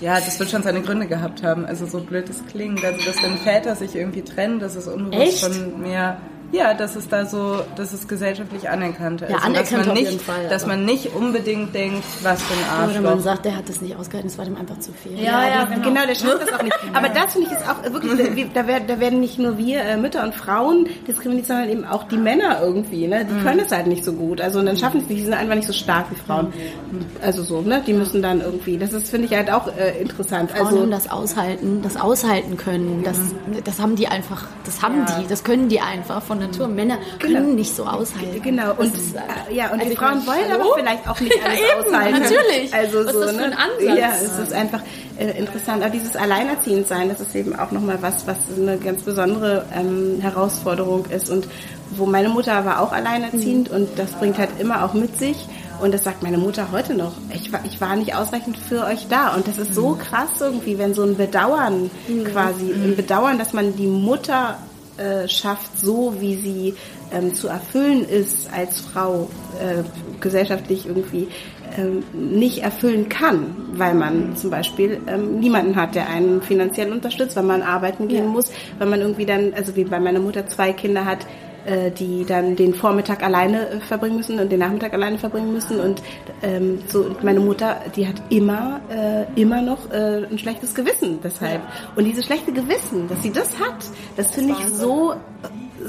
[0.00, 1.66] ja, das wird schon seine Gründe gehabt haben.
[1.66, 2.84] Also so blöd es klingt.
[2.84, 5.44] Also dass wenn Väter sich irgendwie trennen, das ist unbewusst Echt?
[5.44, 6.18] von mehr
[6.50, 9.20] ja, das ist da so, das ist gesellschaftlich anerkannt.
[9.20, 12.54] Ja, also, anerkannt dass man nicht, jeden Fall, dass man nicht unbedingt denkt, was für
[12.54, 13.00] ein Arschloch.
[13.00, 15.18] Oder man sagt, der hat das nicht ausgehalten, es war dem einfach zu viel.
[15.18, 15.88] Ja, ja, ja genau.
[15.88, 16.06] genau.
[16.06, 16.76] der schafft das auch nicht.
[16.94, 19.96] Aber das finde ich ist auch wirklich, da werden, da werden nicht nur wir äh,
[19.96, 23.06] Mütter und Frauen diskriminiert, sondern eben auch die Männer irgendwie.
[23.06, 23.24] Ne?
[23.24, 23.42] Die mhm.
[23.42, 24.40] können es halt nicht so gut.
[24.40, 26.46] Also und dann schaffen sie es nicht, die sind einfach nicht so stark wie Frauen.
[26.46, 27.06] Mhm.
[27.22, 27.82] Also so, ne?
[27.86, 30.50] Die müssen dann irgendwie, das ist, finde ich halt auch äh, interessant.
[30.50, 33.02] Frauen also haben das aushalten, das aushalten können.
[33.04, 33.62] Das, mhm.
[33.64, 35.20] das haben die einfach, das haben ja.
[35.20, 36.68] die, das können die einfach von Natur.
[36.68, 37.54] Männer können genau.
[37.54, 38.42] nicht so aushalten.
[38.42, 38.72] Genau.
[38.76, 41.78] Und, ist, äh, ja, und also die Frauen wollen aber vielleicht auch nicht alles ja,
[41.78, 42.22] aushalten.
[42.22, 42.74] Natürlich.
[42.74, 43.58] Also was so, ist das für ein ne?
[43.58, 43.98] Ansatz?
[43.98, 44.80] Ja, es ist einfach
[45.18, 45.82] äh, interessant.
[45.82, 51.06] Aber dieses Alleinerziehendsein, das ist eben auch nochmal was, was eine ganz besondere ähm, Herausforderung
[51.06, 51.30] ist.
[51.30, 51.48] Und
[51.90, 53.76] wo meine Mutter war auch alleinerziehend mhm.
[53.76, 55.46] und das bringt halt immer auch mit sich.
[55.80, 57.12] Und das sagt meine Mutter heute noch.
[57.32, 59.34] Ich war, ich war nicht ausreichend für euch da.
[59.34, 59.98] Und das ist so mhm.
[59.98, 62.24] krass irgendwie, wenn so ein Bedauern mhm.
[62.24, 64.58] quasi, ein Bedauern, dass man die Mutter
[64.98, 66.74] äh, schafft, so wie sie
[67.12, 69.28] ähm, zu erfüllen ist als Frau
[69.60, 69.82] äh,
[70.20, 71.28] gesellschaftlich irgendwie
[71.76, 77.36] ähm, nicht erfüllen kann, weil man zum Beispiel ähm, niemanden hat, der einen finanziell unterstützt,
[77.36, 78.30] weil man arbeiten gehen ja.
[78.30, 81.26] muss, weil man irgendwie dann, also wie bei meiner Mutter zwei Kinder hat,
[81.68, 85.78] äh, die dann den Vormittag alleine äh, verbringen müssen und den Nachmittag alleine verbringen müssen.
[85.80, 86.02] Und
[86.42, 91.60] ähm, so meine Mutter, die hat immer äh, immer noch äh, ein schlechtes Gewissen deshalb.
[91.94, 93.84] Und dieses schlechte Gewissen, dass sie das hat,
[94.16, 95.14] das finde ich so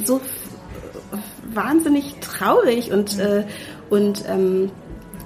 [0.04, 0.20] so
[1.54, 3.46] wahnsinnig traurig und äh,
[3.90, 4.72] und ähm,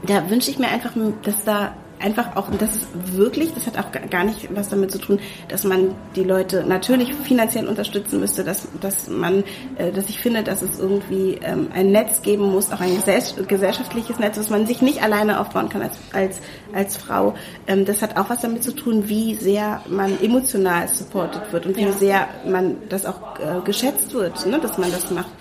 [0.05, 0.91] da wünsche ich mir einfach,
[1.23, 1.73] dass da
[2.03, 5.19] einfach auch, und das ist wirklich, das hat auch gar nicht was damit zu tun,
[5.47, 9.43] dass man die Leute natürlich finanziell unterstützen müsste, dass, dass man,
[9.77, 13.01] äh, dass ich finde, dass es irgendwie ähm, ein Netz geben muss, auch ein
[13.47, 16.41] gesellschaftliches Netz, dass man sich nicht alleine aufbauen kann als, als,
[16.73, 17.35] als Frau.
[17.67, 21.77] Ähm, das hat auch was damit zu tun, wie sehr man emotional supported wird und
[21.77, 21.91] wie ja.
[21.93, 25.31] sehr man das auch äh, geschätzt wird, ne, dass man das macht.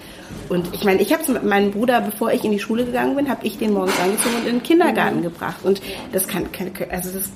[0.48, 3.28] Und ich meine, ich habe mit meinem Bruder, bevor ich in die Schule gegangen bin,
[3.28, 5.22] habe ich den morgens angezogen und in den Kindergarten mhm.
[5.22, 5.64] gebracht.
[5.64, 5.80] Und
[6.12, 7.30] das kann, kann also das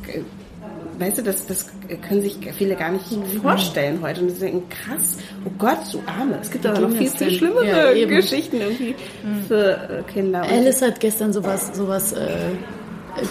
[0.99, 1.71] weißt du, das, das
[2.09, 3.41] können sich viele gar nicht mhm.
[3.41, 4.23] vorstellen heute.
[4.23, 6.39] Und sie denken, krass, oh Gott, so arme.
[6.41, 9.45] Es gibt aber noch viel, viel schlimmere ja, Geschichten irgendwie mhm.
[9.47, 10.43] für äh, Kinder.
[10.43, 12.29] Alice hat gestern sowas, sowas äh,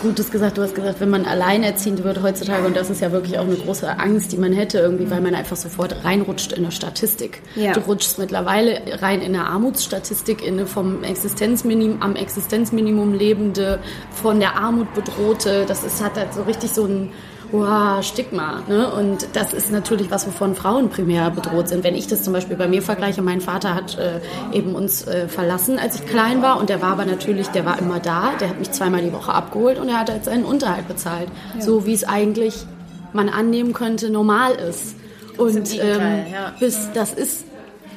[0.01, 0.57] Gutes gesagt.
[0.57, 3.55] Du hast gesagt, wenn man alleinerziehend wird heutzutage, und das ist ja wirklich auch eine
[3.55, 7.41] große Angst, die man hätte, irgendwie, weil man einfach sofort reinrutscht in eine Statistik.
[7.55, 7.73] Ja.
[7.73, 13.79] Du rutschst mittlerweile rein in eine Armutsstatistik, in eine vom Existenzminimum, am Existenzminimum lebende,
[14.11, 15.65] von der Armut bedrohte.
[15.67, 17.11] Das ist, hat halt so richtig so ein
[17.51, 18.63] wow, Stigma.
[18.67, 18.91] Ne?
[18.91, 21.83] Und das ist natürlich was, wovon Frauen primär bedroht sind.
[21.83, 24.19] Wenn ich das zum Beispiel bei mir vergleiche, mein Vater hat äh,
[24.55, 26.59] eben uns äh, verlassen, als ich klein war.
[26.59, 28.33] Und der war aber natürlich, der war immer da.
[28.39, 31.27] Der hat mich zweimal die Woche abgeholt und er hat halt seinen Unterhalt bezahlt.
[31.55, 31.61] Ja.
[31.61, 32.65] So wie es eigentlich
[33.13, 34.95] man annehmen könnte, normal ist.
[35.37, 36.53] Und ähm, ja.
[36.59, 37.45] bis, das ist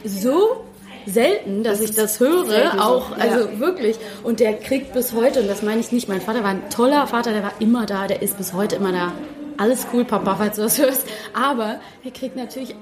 [0.04, 0.64] so
[1.06, 3.58] selten, dass das ich das höre, auch, also ja.
[3.58, 3.96] wirklich.
[4.22, 7.06] Und der kriegt bis heute, und das meine ich nicht, mein Vater war ein toller
[7.06, 9.12] Vater, der war immer da, der ist bis heute immer da
[9.58, 11.06] alles cool, Papa, falls du das hörst.
[11.34, 12.74] Aber er kriegt natürlich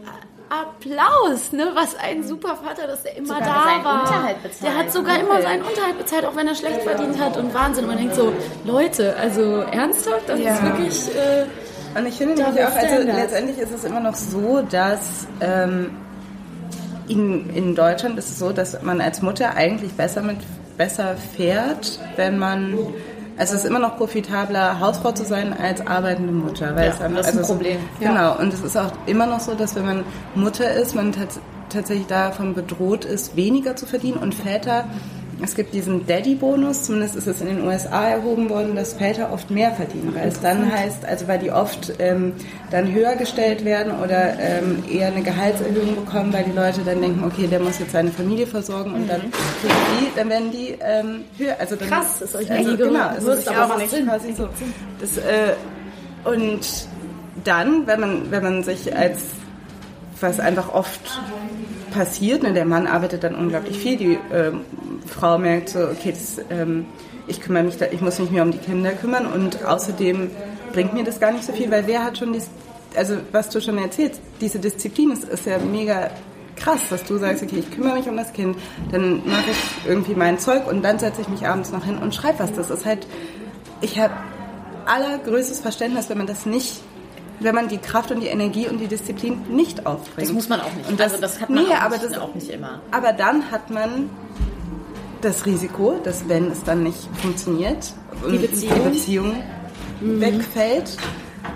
[0.49, 1.73] Applaus, ne?
[1.75, 4.01] Was ein super Vater, dass er immer sogar da war.
[4.03, 4.63] Unterhalt bezahlt.
[4.63, 7.85] Der hat sogar immer seinen Unterhalt bezahlt, auch wenn er schlecht verdient hat und Wahnsinn.
[7.85, 8.33] Und man denkt so,
[8.65, 10.55] Leute, also ernsthaft, das ja.
[10.55, 11.17] ist wirklich.
[11.17, 15.91] Äh, und ich finde nämlich auch, also letztendlich ist es immer noch so, dass ähm,
[17.09, 20.39] in, in Deutschland ist es so, dass man als Mutter eigentlich besser mit
[20.77, 22.77] besser fährt, wenn man
[23.37, 26.75] also es ist immer noch profitabler, Hausfrau zu sein als arbeitende Mutter.
[26.75, 27.79] Weil ja, es dann, das ist also ein Problem.
[28.01, 28.15] Genau.
[28.15, 28.33] Ja.
[28.33, 31.13] Und es ist auch immer noch so, dass wenn man Mutter ist, man
[31.69, 34.85] tatsächlich davon bedroht ist, weniger zu verdienen und Väter
[35.43, 39.51] es gibt diesen Daddy-Bonus, zumindest ist es in den USA erhoben worden, dass Väter oft
[39.51, 42.33] mehr verdienen, weil es dann heißt, also weil die oft ähm,
[42.71, 47.23] dann höher gestellt werden oder ähm, eher eine Gehaltserhöhung bekommen, weil die Leute dann denken,
[47.25, 51.57] okay, der muss jetzt seine Familie versorgen und dann, die, dann werden die ähm, höher.
[51.59, 54.49] Also dann, Krass, ist euch also, genau, es ist auch nicht quasi so.
[55.01, 55.53] Das, äh,
[56.25, 56.89] und
[57.45, 59.21] dann, wenn man, wenn man sich als
[60.21, 61.21] was einfach oft
[61.97, 62.43] passiert.
[62.43, 62.53] Ne?
[62.53, 63.97] Der Mann arbeitet dann unglaublich viel.
[63.97, 64.61] Die ähm,
[65.07, 66.87] Frau merkt so, okay, das, ähm,
[67.27, 70.31] ich kümmere mich, da, ich muss mich mehr um die Kinder kümmern und außerdem
[70.73, 72.43] bringt mir das gar nicht so viel, weil wer hat schon die,
[72.97, 76.11] also was du schon erzählst, diese Disziplin ist, ist ja mega
[76.55, 78.57] krass, dass du sagst, okay, ich kümmere mich um das Kind,
[78.91, 82.15] dann mache ich irgendwie mein Zeug und dann setze ich mich abends noch hin und
[82.15, 82.53] schreibe was.
[82.53, 83.07] Das ist halt,
[83.81, 84.15] ich habe
[84.87, 86.81] allergrößtes Verständnis, wenn man das nicht
[87.41, 90.29] wenn man die Kraft und die Energie und die Disziplin nicht aufbringt.
[90.29, 90.89] Das muss man auch nicht.
[90.89, 92.81] Und das, also das hat man nee, auch, aber nicht, das, auch nicht immer.
[92.91, 94.11] Aber dann hat man
[95.21, 97.93] das Risiko, dass wenn es dann nicht funktioniert
[98.31, 99.35] die Beziehung, die Beziehung
[100.01, 100.21] mhm.
[100.21, 100.97] wegfällt,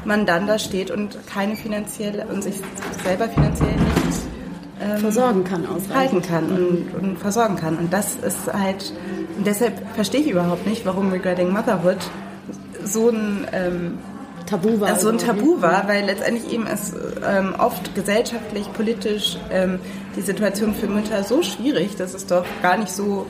[0.05, 2.61] man dann da steht und keine finanzielle und sich
[3.03, 4.21] selber finanziell nicht
[4.81, 7.77] ähm, versorgen kann, halten kann und, und, versorgen kann.
[7.77, 8.93] Und das ist halt,
[9.45, 11.99] deshalb verstehe ich überhaupt nicht, warum Regretting Motherhood
[12.85, 13.99] so ein ähm,
[14.51, 14.97] Tabu war.
[14.97, 16.93] So ein Tabu war, weil letztendlich eben es
[17.25, 19.79] ähm, oft gesellschaftlich, politisch ähm,
[20.17, 23.27] die Situation für Mütter so schwierig, dass es doch gar nicht so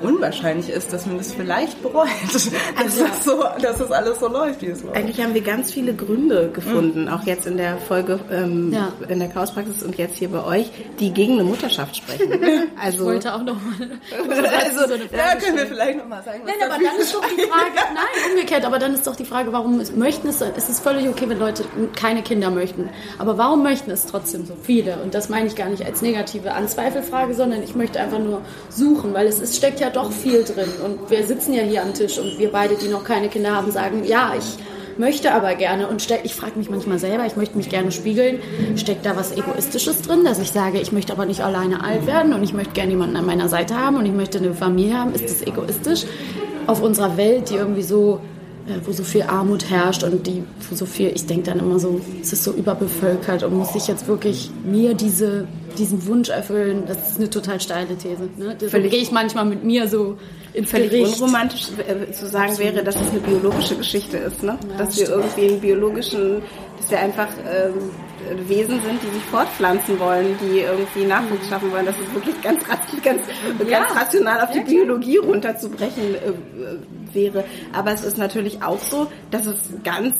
[0.00, 4.28] unwahrscheinlich ist, dass man das vielleicht bereut, dass, also, das, so, dass das alles so
[4.28, 4.96] läuft, wie es läuft.
[4.96, 7.08] Eigentlich haben wir ganz viele Gründe gefunden, mhm.
[7.08, 8.92] auch jetzt in der Folge ähm, ja.
[9.08, 12.32] in der Chaospraxis und jetzt hier bei euch, die gegen eine Mutterschaft sprechen.
[12.78, 13.88] Also, ich wollte auch noch mal.
[14.66, 16.42] Also, so ja, können wir vielleicht noch mal sagen.
[16.44, 19.52] Nein, aber dann ist doch die Frage, nein, umgekehrt, aber dann ist doch die Frage,
[19.52, 22.88] warum möchten es, es ist völlig okay, wenn Leute keine Kinder möchten,
[23.18, 24.98] aber warum möchten es trotzdem so viele?
[25.02, 29.14] Und das meine ich gar nicht als negative Anzweifelfrage, sondern ich möchte einfach nur suchen,
[29.14, 30.68] weil es ist, steckt ja ja doch viel drin.
[30.84, 33.70] Und wir sitzen ja hier am Tisch und wir beide, die noch keine Kinder haben,
[33.70, 34.58] sagen, ja, ich
[34.98, 38.40] möchte aber gerne und ich frage mich manchmal selber, ich möchte mich gerne spiegeln,
[38.76, 42.32] steckt da was Egoistisches drin, dass ich sage, ich möchte aber nicht alleine alt werden
[42.32, 45.12] und ich möchte gerne jemanden an meiner Seite haben und ich möchte eine Familie haben,
[45.12, 46.06] ist das egoistisch?
[46.66, 48.20] Auf unserer Welt, die irgendwie so
[48.84, 52.00] wo so viel Armut herrscht und die, wo so viel, ich denke dann immer so,
[52.20, 55.46] es ist so überbevölkert und muss ich jetzt wirklich mir diese,
[55.78, 58.28] diesen Wunsch erfüllen, das ist eine total steile These.
[58.36, 58.56] Ne?
[58.60, 60.16] So gehe ich manchmal mit mir so
[60.52, 61.20] in Völlig Gericht.
[61.20, 62.74] unromantisch äh, zu sagen Absolut.
[62.74, 64.58] wäre, dass es eine biologische Geschichte ist, ne?
[64.70, 66.42] Ja, dass wir irgendwie einen biologischen,
[66.78, 67.74] dass wir einfach ähm,
[68.48, 71.86] Wesen sind, die sich fortpflanzen wollen, die irgendwie Nachwuchs schaffen wollen.
[71.86, 72.62] Das ist wirklich ganz,
[73.02, 73.22] ganz,
[73.66, 73.78] ja.
[73.78, 77.44] ganz rational auf die Biologie runterzubrechen äh, wäre.
[77.72, 80.14] Aber es ist natürlich auch so, dass es ganz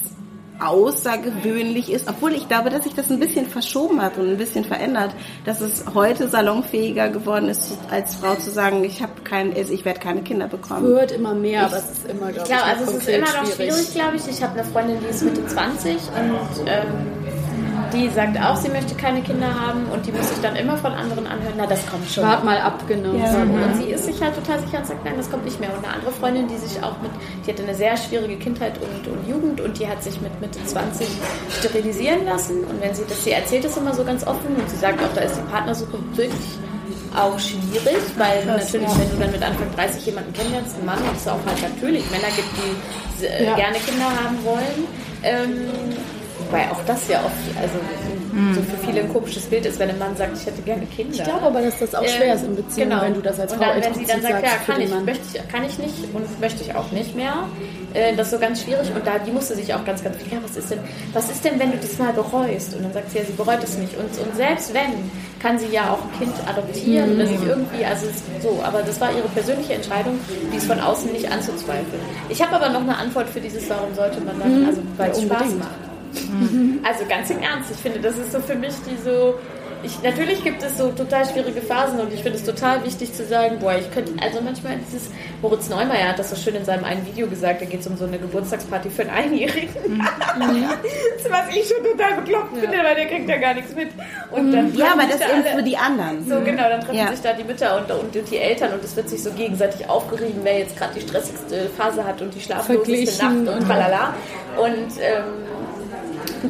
[0.59, 4.65] außergewöhnlich ist, obwohl ich glaube, dass sich das ein bisschen verschoben hat und ein bisschen
[4.65, 5.11] verändert,
[5.45, 9.85] dass es heute salonfähiger geworden ist, als Frau zu sagen, ich habe kein, also ich
[9.85, 10.85] werde keine Kinder bekommen.
[10.85, 13.53] Wird immer mehr, ich, aber es ist immer, glaube ich, also es ist immer noch
[13.53, 14.29] schwierig, schwierig glaube ich.
[14.29, 17.36] Ich habe eine Freundin, die ist Mitte 20 und ähm,
[17.93, 20.93] die sagt auch, sie möchte keine Kinder haben und die muss sich dann immer von
[20.93, 22.25] anderen anhören, na das kommt schon.
[22.25, 23.15] Wart mal ab, genau.
[23.15, 23.43] Ja.
[23.43, 25.71] Und sie ist sich halt total sicher und sagt, nein, das kommt nicht mehr.
[25.71, 27.11] Und eine andere Freundin, die sich auch mit,
[27.45, 30.59] die hatte eine sehr schwierige Kindheit und, und Jugend und die hat sich mit Mitte
[30.65, 31.07] 20
[31.59, 32.65] sterilisieren lassen.
[32.65, 35.13] Und wenn sie das, sie erzählt das immer so ganz offen und sie sagt auch,
[35.15, 36.59] da ist die Partnersuche wirklich
[37.17, 40.99] auch schwierig, weil Krass, natürlich, wenn du dann mit Anfang 30 jemanden kennenlernst, einen Mann,
[40.99, 43.55] und es auch halt natürlich Männer gibt, die ja.
[43.57, 44.87] gerne Kinder haben wollen.
[45.23, 45.69] Ähm,
[46.49, 47.75] Wobei auch das ja oft, also
[48.33, 48.55] mhm.
[48.55, 51.15] so für viele ein komisches Bild ist, wenn ein Mann sagt, ich hätte gerne Kinder.
[51.15, 53.03] Ich glaube aber, dass das auch schwer ist in Beziehungen, genau.
[53.03, 55.25] wenn du das als Frau Und dann, wenn sie dann sagt, ja, kann ich, möchte
[55.33, 57.49] ich, kann ich nicht und möchte ich auch nicht mehr,
[57.95, 58.89] äh, das ist so ganz schwierig.
[58.95, 60.79] Und da, die musste sich auch ganz, ganz viel, ja, was ist denn,
[61.13, 62.75] was ist denn, wenn du das mal bereust?
[62.75, 63.97] Und dann sagt sie, ja, sie bereut es nicht.
[63.97, 67.17] Und, und selbst wenn, kann sie ja auch ein Kind adoptieren mhm.
[67.17, 68.07] oder sich irgendwie, also
[68.43, 70.19] so, aber das war ihre persönliche Entscheidung,
[70.53, 72.03] die ist von außen nicht anzuzweifeln.
[72.29, 74.69] Ich habe aber noch eine Antwort für dieses, warum sollte man dann, mhm.
[74.69, 75.96] also weil es Spaß macht.
[76.25, 76.81] Mhm.
[76.85, 79.35] Also ganz im Ernst, ich finde, das ist so für mich die so.
[79.83, 83.25] Ich, natürlich gibt es so total schwierige Phasen und ich finde es total wichtig zu
[83.25, 85.11] sagen, boah, ich könnte, also manchmal dieses,
[85.43, 87.97] Moritz Neumeier hat das so schön in seinem einen Video gesagt, da geht es um
[87.97, 89.69] so eine Geburtstagsparty für einen Einjährigen.
[89.87, 90.01] Mhm.
[91.31, 92.61] Was ich schon total bekloppt ja.
[92.63, 93.89] finde, weil der kriegt ja gar nichts mit.
[94.31, 96.27] Und dann ja, aber das ist für die anderen.
[96.29, 97.11] So, genau, dann treffen ja.
[97.11, 99.89] sich da die Mütter und, und, und, die Eltern und es wird sich so gegenseitig
[99.89, 104.15] aufgerieben, wer jetzt gerade die stressigste Phase hat und die schlafloseste Nacht und tralala.
[104.57, 105.47] Und ähm,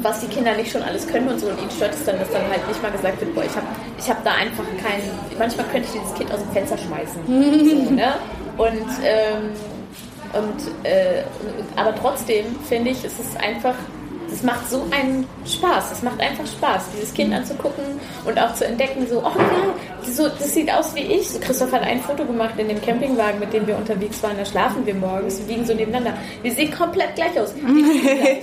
[0.01, 1.47] was die Kinder nicht schon alles können und so.
[1.47, 3.67] Und ihnen stört es dann, dass dann halt nicht mal gesagt wird, boah, ich habe
[3.97, 5.01] ich hab da einfach kein,
[5.37, 7.21] manchmal könnte ich dieses Kind aus dem Fenster schmeißen.
[7.87, 8.15] so, ne?
[8.57, 9.51] Und, ähm,
[10.33, 11.23] und äh,
[11.75, 13.75] aber trotzdem finde ich, es ist einfach
[14.29, 15.91] das macht so einen Spaß.
[15.91, 17.83] Es macht einfach Spaß, dieses Kind anzugucken
[18.25, 19.73] und auch zu entdecken, so, oh ja,
[20.15, 21.39] so, das sieht aus wie ich.
[21.41, 24.37] Christoph hat ein Foto gemacht in dem Campingwagen, mit dem wir unterwegs waren.
[24.37, 26.17] Da schlafen wir morgens, wir liegen so nebeneinander.
[26.41, 27.53] Wir sehen komplett gleich aus.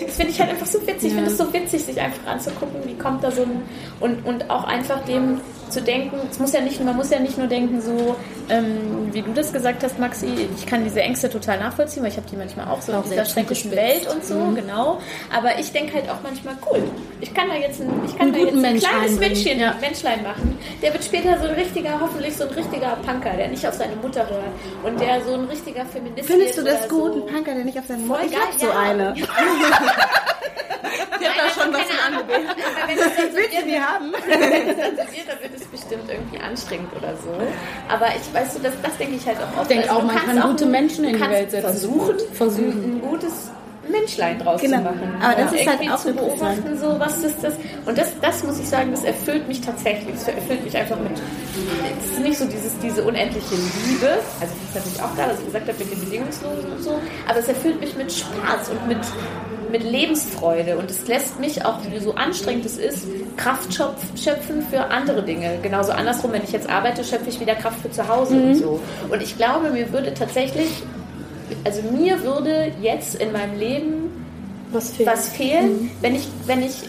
[0.04, 1.08] Das finde ich halt einfach so witzig.
[1.08, 3.62] Ich finde es so witzig, sich einfach anzugucken, wie kommt da so ein.
[4.00, 5.40] Und, und auch einfach dem
[5.70, 8.16] zu denken, es muss ja nicht, man muss ja nicht nur denken, so
[8.48, 12.16] ähm, wie du das gesagt hast, Maxi, ich kann diese Ängste total nachvollziehen, weil ich
[12.16, 14.54] habe die manchmal auch so auch in dieser schrecklichen Welt und so, mhm.
[14.54, 15.00] genau.
[15.34, 16.82] Aber ich denke halt auch manchmal, cool,
[17.20, 19.74] ich kann da jetzt ein, ich kann da jetzt ein Mensch kleines Menschchen, ja.
[19.80, 20.58] Menschlein machen.
[20.82, 23.96] Der wird später so ein richtiger, hoffentlich so ein richtiger Punker, der nicht auf seine
[23.96, 24.52] Mutter hört
[24.84, 27.26] und der so ein richtiger Feminist Findest du das gut, so.
[27.26, 28.30] ein Punker, der nicht auf seine Mutter hört?
[28.30, 28.78] Ich hab so ja.
[28.78, 29.14] eine.
[31.20, 32.48] Ich habe da schon was von angeboten.
[33.34, 34.12] Willst du die haben?
[34.26, 37.30] Wenn es dann serviert, dann wird es bestimmt irgendwie anstrengend oder so.
[37.88, 39.70] Aber ich weiß so, das, das denke ich halt auch oft.
[39.70, 41.62] Ich denke also, auch, man kann gute Menschen in die Welt setzen.
[41.62, 42.96] Versuchen, versuchen.
[42.96, 43.50] ein gutes
[43.90, 44.78] Menschlein draus genau.
[44.78, 45.16] zu machen.
[45.22, 45.60] Aber das ja.
[45.60, 47.54] ist halt auch zu beobachten, so was ist das.
[47.86, 50.14] Und das, das muss ich sagen, das erfüllt mich tatsächlich.
[50.14, 51.12] Das erfüllt mich einfach mit.
[51.98, 54.18] Es ist nicht so dieses, diese unendliche Liebe.
[54.40, 57.00] Also das ist natürlich auch klar, was ich gesagt habe mit den Bedingungslosen und so.
[57.28, 58.98] Aber es erfüllt mich mit Spaß und mit
[59.74, 65.24] mit Lebensfreude und es lässt mich auch, so anstrengend es ist, Kraft schöpfen für andere
[65.24, 65.58] Dinge.
[65.62, 68.44] Genauso andersrum, wenn ich jetzt arbeite, schöpfe ich wieder Kraft für zu Hause mhm.
[68.44, 68.80] und so.
[69.10, 70.84] Und ich glaube, mir würde tatsächlich,
[71.64, 74.26] also mir würde jetzt in meinem Leben
[74.72, 75.90] was fehlen, was fehlen mhm.
[76.00, 76.82] wenn, ich, wenn ich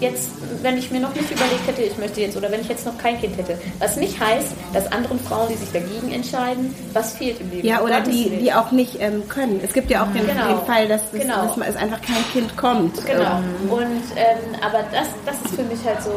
[0.00, 0.30] jetzt,
[0.62, 2.96] wenn ich mir noch nicht überlegt hätte, ich möchte jetzt, oder wenn ich jetzt noch
[2.98, 3.58] kein Kind hätte.
[3.78, 7.66] Was nicht heißt, dass anderen Frauen, die sich dagegen entscheiden, was fehlt im Leben.
[7.66, 9.60] Ja, oder die, die auch nicht ähm, können.
[9.62, 10.48] Es gibt ja auch den, genau.
[10.48, 11.46] den Fall, dass, das, genau.
[11.46, 13.04] dass es einfach kein Kind kommt.
[13.06, 13.38] Genau.
[13.38, 13.70] Ähm.
[13.70, 16.10] Und, ähm, aber das, das ist für mich halt so.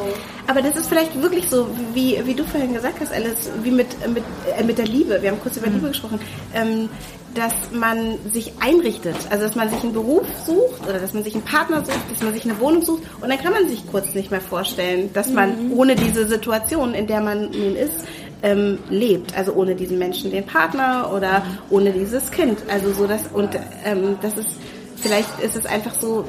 [0.49, 3.87] Aber das ist vielleicht wirklich so, wie, wie du vorhin gesagt hast, Alice, wie mit,
[4.11, 4.23] mit,
[4.57, 5.21] äh, mit der Liebe.
[5.21, 5.75] Wir haben kurz über mhm.
[5.75, 6.19] Liebe gesprochen.
[6.55, 6.89] Ähm,
[7.35, 11.35] dass man sich einrichtet, also dass man sich einen Beruf sucht oder dass man sich
[11.35, 14.15] einen Partner sucht, dass man sich eine Wohnung sucht und dann kann man sich kurz
[14.15, 15.73] nicht mehr vorstellen, dass man mhm.
[15.77, 18.07] ohne diese Situation, in der man nun ist,
[18.41, 23.27] ähm, lebt, also ohne diesen Menschen den Partner oder ohne dieses Kind, also so das
[23.31, 23.51] und
[23.85, 24.49] ähm, das ist
[24.95, 26.25] vielleicht ist es einfach so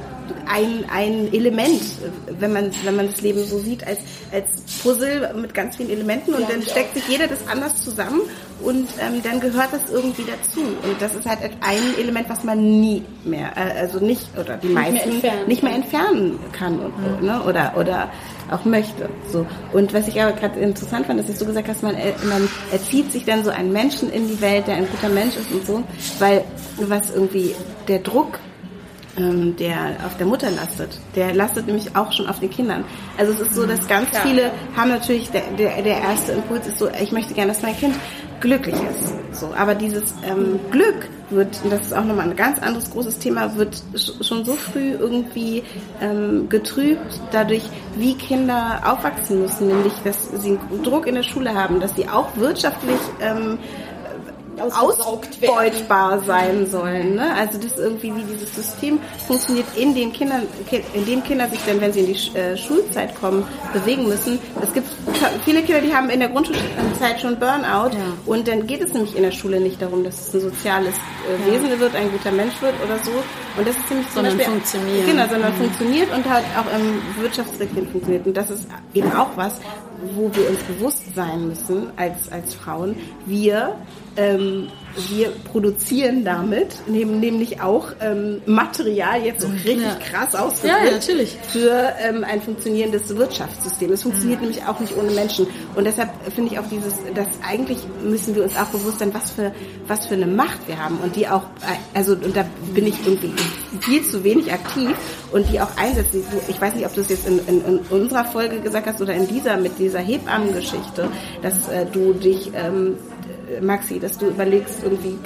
[0.46, 1.82] ein, ein Element,
[2.38, 3.98] wenn man, wenn man das Leben so sieht, als,
[4.32, 4.46] als
[4.82, 8.20] Puzzle mit ganz vielen Elementen und ja, dann steckt sich jeder das anders zusammen
[8.62, 10.60] und ähm, dann gehört das irgendwie dazu.
[10.60, 14.68] Und das ist halt ein Element, was man nie mehr, äh, also nicht, oder die
[14.68, 17.26] meisten nicht mehr, nicht mehr entfernen kann und, mhm.
[17.26, 17.42] ne?
[17.44, 18.10] oder, oder
[18.50, 19.08] auch möchte.
[19.30, 19.46] So.
[19.72, 23.12] Und was ich aber gerade interessant fand, dass du gesagt hast, man, äh, man erzieht
[23.12, 25.82] sich dann so einen Menschen in die Welt, der ein guter Mensch ist und so,
[26.18, 26.44] weil
[26.76, 27.54] was irgendwie
[27.88, 28.38] der Druck
[29.16, 30.98] ähm, der auf der Mutter lastet.
[31.14, 32.84] Der lastet nämlich auch schon auf den Kindern.
[33.18, 34.22] Also es ist so, dass ganz Klar.
[34.22, 37.76] viele haben natürlich, der, der, der erste Impuls ist so, ich möchte gerne, dass mein
[37.76, 37.94] Kind
[38.40, 39.38] glücklich ist.
[39.38, 43.18] So, aber dieses ähm, Glück wird, und das ist auch nochmal ein ganz anderes großes
[43.18, 43.82] Thema, wird
[44.22, 45.62] schon so früh irgendwie
[46.00, 47.62] ähm, getrübt dadurch,
[47.96, 52.36] wie Kinder aufwachsen müssen, nämlich dass sie Druck in der Schule haben, dass sie auch
[52.36, 53.58] wirtschaftlich ähm,
[54.60, 57.14] ausbeutbar sein sollen.
[57.14, 57.34] Ne?
[57.34, 60.42] Also das irgendwie, wie dieses System funktioniert in den Kindern,
[60.94, 64.38] in dem Kinder sich dann, wenn sie in die äh, Schulzeit kommen, bewegen müssen.
[64.62, 64.88] Es gibt
[65.44, 68.12] viele Kinder, die haben in der Grundschulzeit schon Burnout ja.
[68.26, 71.50] und dann geht es nämlich in der Schule nicht darum, dass es ein soziales äh,
[71.50, 73.12] Wesen wird, ein guter Mensch wird oder so.
[73.56, 75.06] Und das ist nämlich zum sondern Beispiel, funktioniert.
[75.06, 75.56] Genau, sondern mhm.
[75.56, 78.26] funktioniert und halt auch im Wirtschaftsrecht funktioniert.
[78.26, 79.54] Und das ist eben auch was,
[80.14, 82.96] wo wir uns bewusst sein müssen als, als Frauen.
[83.26, 83.76] Wir
[84.16, 84.68] ähm,
[85.08, 89.94] wir produzieren damit, nehmen nämlich auch ähm, Material, jetzt so richtig ja.
[89.94, 91.38] krass ausgedrückt, ja, ja, natürlich.
[91.48, 93.92] für ähm, ein funktionierendes Wirtschaftssystem.
[93.92, 95.46] Es funktioniert nämlich auch nicht ohne Menschen.
[95.76, 99.30] Und deshalb finde ich auch dieses, dass eigentlich müssen wir uns auch bewusst sein, was
[99.30, 99.52] für,
[99.86, 102.44] was für eine Macht wir haben und die auch, äh, also, und da
[102.74, 103.32] bin ich irgendwie
[103.80, 104.96] viel zu wenig aktiv
[105.30, 106.24] und die auch einsetzen.
[106.48, 109.14] Ich weiß nicht, ob du es jetzt in, in, in unserer Folge gesagt hast oder
[109.14, 111.08] in dieser mit dieser Hebammengeschichte,
[111.42, 112.96] dass äh, du dich ähm,
[113.60, 115.18] Maxi, dass du überlegst, irgendwie,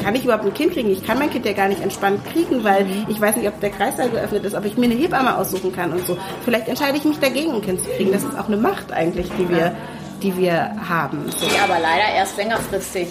[0.00, 0.90] kann ich überhaupt ein Kind kriegen?
[0.90, 3.70] Ich kann mein Kind ja gar nicht entspannt kriegen, weil ich weiß nicht, ob der
[3.70, 6.16] Kreislauf geöffnet ist, ob ich mir eine Hebamme aussuchen kann und so.
[6.44, 8.12] Vielleicht entscheide ich mich dagegen, ein Kind zu kriegen.
[8.12, 9.74] Das ist auch eine Macht eigentlich, die wir,
[10.22, 11.24] die wir haben.
[11.36, 11.46] So.
[11.46, 13.08] Die aber leider erst längerfristig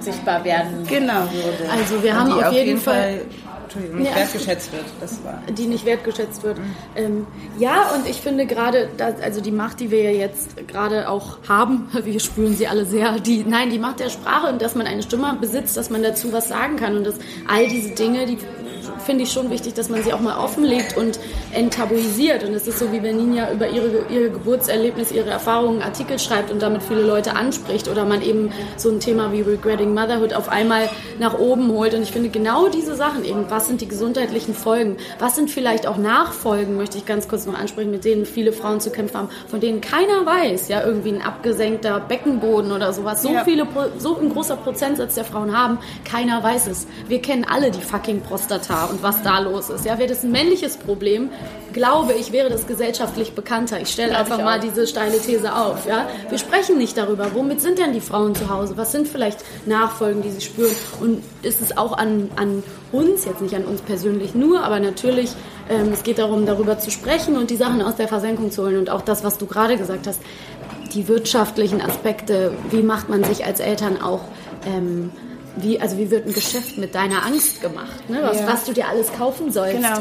[0.00, 1.22] sichtbar werden genau.
[1.32, 1.70] würde.
[1.70, 3.20] Also wir haben auf, auf jeden, jeden Fall, Fall
[3.66, 4.84] Entschuldigung, nicht ja, wertgeschätzt wird.
[5.00, 5.42] Das war.
[5.50, 6.58] Die nicht wertgeschätzt wird.
[6.58, 6.74] Mhm.
[6.94, 7.26] Ähm,
[7.58, 8.88] ja, und ich finde gerade,
[9.22, 13.18] also die Macht, die wir ja jetzt gerade auch haben, wir spüren sie alle sehr,
[13.18, 16.32] die, nein, die Macht der Sprache und dass man eine Stimme besitzt, dass man dazu
[16.32, 17.16] was sagen kann und dass
[17.48, 18.38] all diese Dinge, die
[19.04, 21.18] finde ich schon wichtig, dass man sie auch mal offenlegt und
[21.52, 22.44] enttabuisiert.
[22.44, 26.50] Und es ist so, wie wenn Ninja über ihre, ihre Geburtserlebnis, ihre Erfahrungen Artikel schreibt
[26.50, 30.48] und damit viele Leute anspricht oder man eben so ein Thema wie Regretting Motherhood auf
[30.48, 31.94] einmal nach oben holt.
[31.94, 35.86] Und ich finde genau diese Sachen eben, was sind die gesundheitlichen Folgen, was sind vielleicht
[35.86, 39.28] auch Nachfolgen, möchte ich ganz kurz noch ansprechen, mit denen viele Frauen zu kämpfen haben,
[39.48, 43.22] von denen keiner weiß, ja, irgendwie ein abgesenkter Beckenboden oder sowas.
[43.22, 43.44] So ja.
[43.44, 43.66] viele,
[43.98, 46.86] so ein großer Prozentsatz der Frauen haben, keiner weiß es.
[47.08, 49.84] Wir kennen alle die fucking Prostata und was da los ist.
[49.84, 51.30] Ja, wäre das ein männliches Problem,
[51.72, 53.80] glaube ich, wäre das gesellschaftlich bekannter.
[53.80, 55.86] Ich stelle einfach ich mal diese steile These auf.
[55.86, 57.34] Ja, wir sprechen nicht darüber.
[57.34, 58.76] Womit sind denn die Frauen zu Hause?
[58.76, 60.74] Was sind vielleicht Nachfolgen, die sie spüren?
[61.00, 62.62] Und ist es auch an, an
[62.92, 65.32] uns, jetzt nicht an uns persönlich nur, aber natürlich,
[65.68, 68.78] ähm, es geht darum, darüber zu sprechen und die Sachen aus der Versenkung zu holen
[68.78, 70.20] und auch das, was du gerade gesagt hast,
[70.94, 74.22] die wirtschaftlichen Aspekte, wie macht man sich als Eltern auch
[74.66, 75.10] ähm,
[75.56, 78.20] wie, also wie wird ein Geschäft mit deiner Angst gemacht, ne?
[78.22, 78.46] was, ja.
[78.46, 79.98] was du dir alles kaufen sollst, genau.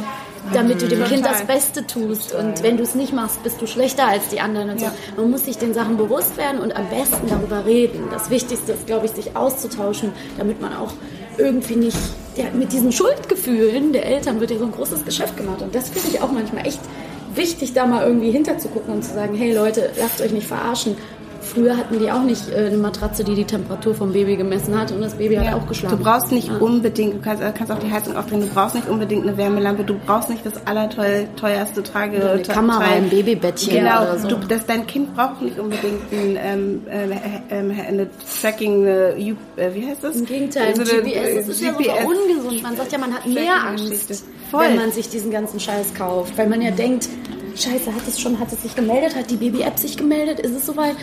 [0.54, 1.06] damit du dem mhm.
[1.06, 2.34] Kind das Beste tust.
[2.34, 4.72] Und wenn du es nicht machst, bist du schlechter als die anderen.
[4.72, 4.92] Und ja.
[5.16, 5.22] so.
[5.22, 8.10] Man muss sich den Sachen bewusst werden und am besten darüber reden.
[8.12, 10.94] Das Wichtigste ist, glaube ich, sich auszutauschen, damit man auch
[11.38, 11.98] irgendwie nicht
[12.36, 15.62] ja, mit diesen Schuldgefühlen der Eltern wird ja so ein großes Geschäft gemacht.
[15.62, 16.82] Und das finde ich auch manchmal echt
[17.34, 20.98] wichtig, da mal irgendwie hinterzugucken und zu sagen, hey Leute, lasst euch nicht verarschen.
[21.46, 24.92] Früher hatten die auch nicht äh, eine Matratze, die die Temperatur vom Baby gemessen hat
[24.92, 25.44] und das Baby ja.
[25.44, 25.98] hat auch geschlafen.
[25.98, 26.58] Du brauchst nicht ja.
[26.58, 29.84] unbedingt, du kannst, äh, kannst auch die Heizung aufdrehen, du brauchst nicht unbedingt eine Wärmelampe,
[29.84, 32.32] du brauchst nicht das allerteuerste Trage.
[32.32, 34.28] Eine Kamera, ein Babybettchen genau, oder so.
[34.28, 37.10] Du, das, dein Kind braucht nicht unbedingt ein, ähm, äh,
[37.56, 38.08] äh, eine
[38.42, 39.36] Tracking, äh,
[39.74, 40.16] wie heißt das?
[40.16, 42.64] Im Gegenteil, also GPS, das ist ja sogar ungesund.
[42.64, 44.64] Man sagt ja, man hat mehr Angst, Voll.
[44.64, 47.08] wenn man sich diesen ganzen Scheiß kauft, weil man ja denkt,
[47.56, 50.66] Scheiße, hat es schon, hat es sich gemeldet, hat die Baby-App sich gemeldet, ist es
[50.66, 50.96] soweit?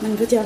[0.00, 0.44] Man wird ja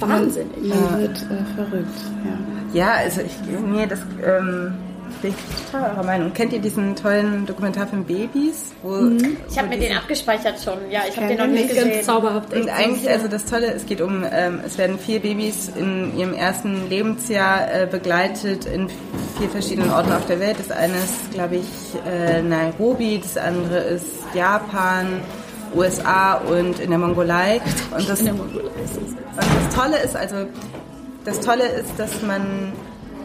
[0.00, 0.56] wahnsinnig.
[0.56, 2.38] Man, man wird äh, verrückt, ja.
[2.72, 4.74] Ja, also ich, nee, das ähm,
[5.22, 6.32] bin ich total eurer Meinung.
[6.34, 8.72] Kennt ihr diesen tollen Dokumentarfilm Babys?
[8.82, 9.36] Wo, mhm.
[9.48, 11.90] Ich habe mir den abgespeichert schon, ja, ich habe den noch nicht gesehen.
[11.90, 12.52] Ganz zauberhaft.
[12.52, 16.34] Und eigentlich, also das Tolle, es geht um, ähm, es werden vier Babys in ihrem
[16.34, 18.88] ersten Lebensjahr äh, begleitet in
[19.38, 20.56] vier verschiedenen Orten auf der Welt.
[20.58, 25.20] Das eine ist, glaube ich, äh, Nairobi, das andere ist Japan,
[25.76, 27.60] USA und in der Mongolei.
[27.96, 28.40] Und das, und
[29.36, 30.46] das Tolle ist, also
[31.24, 32.72] das Tolle ist, dass man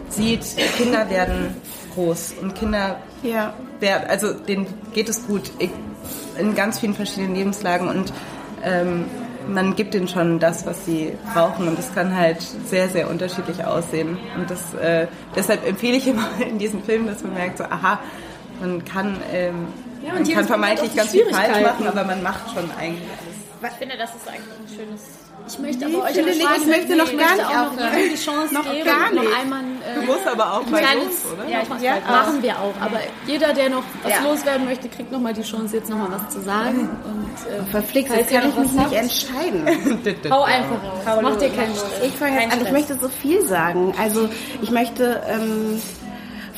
[0.09, 0.41] sieht,
[0.77, 1.55] Kinder werden
[1.93, 3.53] groß und Kinder ja.
[3.79, 5.51] werden, also denen geht es gut
[6.37, 8.13] in ganz vielen verschiedenen Lebenslagen und
[8.63, 9.05] ähm,
[9.47, 13.65] man gibt ihnen schon das, was sie brauchen und das kann halt sehr, sehr unterschiedlich
[13.65, 14.17] aussehen.
[14.37, 17.99] Und das, äh, deshalb empfehle ich immer in diesem Film, dass man merkt, so, aha,
[18.59, 19.67] man kann ähm,
[20.05, 23.41] ja, man kann vermeintlich ganz viel falsch machen, aber man macht schon eigentlich alles.
[23.63, 25.01] Ich finde, das ist eigentlich ein schönes.
[25.47, 27.91] Ich möchte aber euch finde, fragen, ich möchte noch gar nicht aufhören.
[28.11, 29.23] die Chance noch geben, gar nicht.
[29.23, 29.61] noch einmal.
[29.61, 31.47] Äh, du musst aber auch mal los, oder?
[31.47, 32.73] Ja, ich ja, machen wir auch.
[32.79, 34.23] Aber jeder, der noch was ja.
[34.23, 36.89] loswerden möchte, kriegt noch mal die Chance, jetzt noch mal was zu sagen.
[37.03, 39.65] Und, äh, Verflixt, jetzt kann ich mich nicht entscheiden.
[40.31, 41.19] Hau einfach raus.
[41.21, 42.03] Mach dir keinen Stress.
[42.03, 42.61] Ich fange jetzt an.
[42.61, 43.93] Ich möchte so viel sagen.
[43.99, 44.29] Also
[44.61, 45.21] ich möchte.
[45.27, 45.81] Ähm,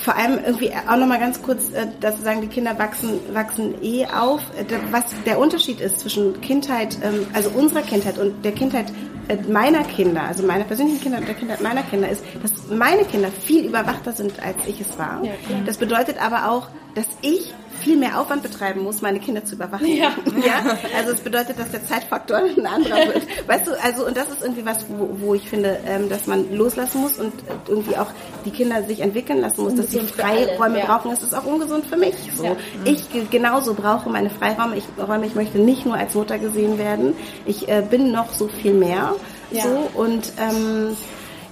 [0.03, 4.05] vor allem irgendwie auch nochmal ganz kurz, äh, dass sagen, die Kinder wachsen, wachsen eh
[4.05, 4.41] auf.
[4.57, 8.91] Äh, was der Unterschied ist zwischen Kindheit, ähm, also unserer Kindheit und der Kindheit
[9.29, 13.05] äh, meiner Kinder, also meiner persönlichen Kinder und der Kindheit meiner Kinder, ist, dass meine
[13.05, 15.23] Kinder viel überwachter sind, als ich es war.
[15.23, 15.31] Ja,
[15.65, 19.87] das bedeutet aber auch, dass ich viel mehr Aufwand betreiben muss, meine Kinder zu überwachen.
[19.87, 20.11] Ja.
[20.45, 20.77] ja?
[20.95, 23.27] Also es bedeutet, dass der Zeitfaktor ein anderer wird.
[23.47, 26.55] Weißt du, also und das ist irgendwie was, wo, wo ich finde, ähm, dass man
[26.55, 27.33] loslassen muss und
[27.67, 28.07] irgendwie auch
[28.45, 30.85] die Kinder sich entwickeln lassen muss, dass sie Freiräume ja.
[30.85, 31.11] brauchen.
[31.11, 32.15] Das ist auch ungesund für mich.
[32.35, 32.45] So.
[32.45, 32.55] Ja.
[32.85, 34.77] Ich genauso brauche meine Freiräume.
[34.77, 37.15] Ich Räume, ich möchte nicht nur als Mutter gesehen werden.
[37.45, 39.15] Ich äh, bin noch so viel mehr.
[39.51, 40.97] So und ähm,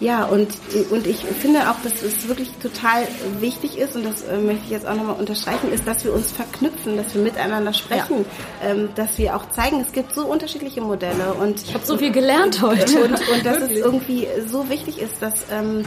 [0.01, 0.49] ja, und,
[0.89, 3.07] und ich finde auch, dass es wirklich total
[3.39, 6.31] wichtig ist, und das äh, möchte ich jetzt auch nochmal unterstreichen, ist, dass wir uns
[6.31, 8.25] verknüpfen, dass wir miteinander sprechen,
[8.63, 8.71] ja.
[8.71, 11.35] ähm, dass wir auch zeigen, es gibt so unterschiedliche Modelle.
[11.35, 13.03] Und ich habe so viel gelernt heute.
[13.03, 15.85] Und, und dass es irgendwie so wichtig ist, dass ähm,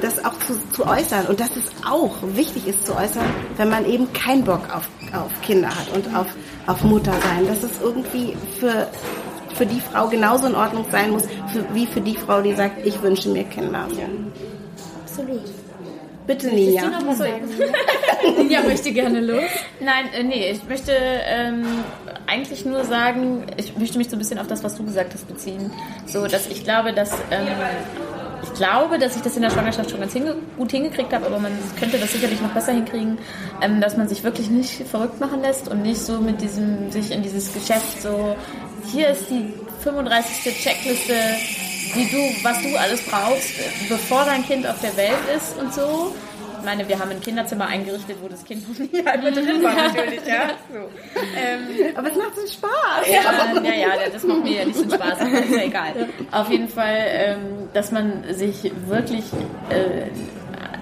[0.00, 3.24] das auch zu, zu äußern und dass es auch wichtig ist zu äußern,
[3.56, 6.28] wenn man eben keinen Bock auf, auf Kinder hat und auf,
[6.68, 7.48] auf Mutter sein.
[7.48, 8.86] Dass es irgendwie für
[9.54, 12.86] für die Frau genauso in Ordnung sein muss, für, wie für die Frau, die sagt,
[12.86, 13.86] ich wünsche mir Kinder.
[13.96, 14.06] Ja.
[15.02, 15.42] Absolut.
[16.26, 16.84] Bitte, Ninja.
[18.38, 19.42] Ninja möchte gerne los.
[19.80, 21.64] Nein, äh, nee, ich möchte ähm,
[22.26, 25.26] eigentlich nur sagen, ich möchte mich so ein bisschen auf das, was du gesagt hast,
[25.26, 25.72] beziehen.
[26.06, 27.48] So, dass ich glaube, dass ähm,
[28.42, 31.38] ich glaube, dass ich das in der Schwangerschaft schon ganz hinge gut hingekriegt habe, aber
[31.38, 33.18] man könnte das sicherlich noch besser hinkriegen,
[33.60, 37.10] ähm, dass man sich wirklich nicht verrückt machen lässt und nicht so mit diesem, sich
[37.10, 38.36] in dieses Geschäft so
[38.90, 39.52] hier ist die
[39.82, 40.54] 35.
[40.62, 41.14] Checkliste,
[41.94, 43.52] wie du, was du alles brauchst,
[43.88, 46.14] bevor dein Kind auf der Welt ist und so.
[46.58, 49.74] Ich meine, wir haben ein Kinderzimmer eingerichtet, wo das Kind noch nie einmal drin war,
[49.74, 50.50] natürlich, ja.
[50.72, 50.78] So.
[51.36, 53.08] Ähm, aber es macht so Spaß.
[53.08, 56.08] Ja, ja, ja, das macht mir ja nicht so Spaß, aber ist ja egal.
[56.30, 59.24] Auf jeden Fall, ähm, dass man sich wirklich,
[59.70, 60.06] äh,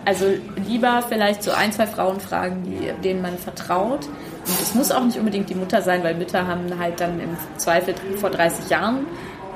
[0.04, 0.26] also
[0.68, 4.06] lieber vielleicht so ein, zwei Frauen fragen, die, denen man vertraut,
[4.50, 7.36] und es muss auch nicht unbedingt die Mutter sein, weil Mütter haben halt dann im
[7.56, 9.06] Zweifel vor 30 Jahren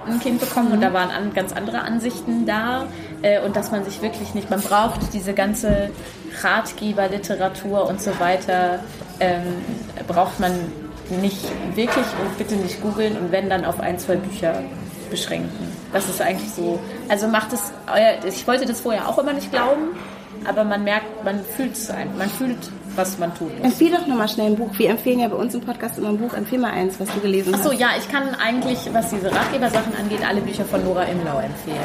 [0.07, 2.86] ein Kind bekommen und da waren ganz andere Ansichten da
[3.22, 5.90] äh, und dass man sich wirklich nicht, man braucht diese ganze
[6.42, 8.80] Ratgeberliteratur und so weiter,
[9.20, 9.42] ähm,
[10.07, 10.53] braucht man
[11.20, 14.62] nicht wirklich und bitte nicht googeln und wenn dann auf ein, zwei Bücher
[15.11, 15.72] beschränken.
[15.92, 16.78] Das ist eigentlich so.
[17.09, 17.72] Also macht es,
[18.26, 19.97] ich wollte das vorher auch immer nicht glauben,
[20.45, 22.16] aber man merkt, man fühlt es ein.
[22.18, 22.59] Man fühlt,
[22.97, 23.51] was man tut.
[23.62, 24.70] Empfehl doch nochmal schnell ein Buch.
[24.76, 26.34] Wir empfehlen ja bei uns im Podcast immer ein Buch.
[26.34, 27.72] Empfehl mal eins, was du gelesen Ach so, hast.
[27.72, 31.78] Achso, ja, ich kann eigentlich, was diese Ratgebersachen angeht, alle Bücher von Nora Imlau empfehlen.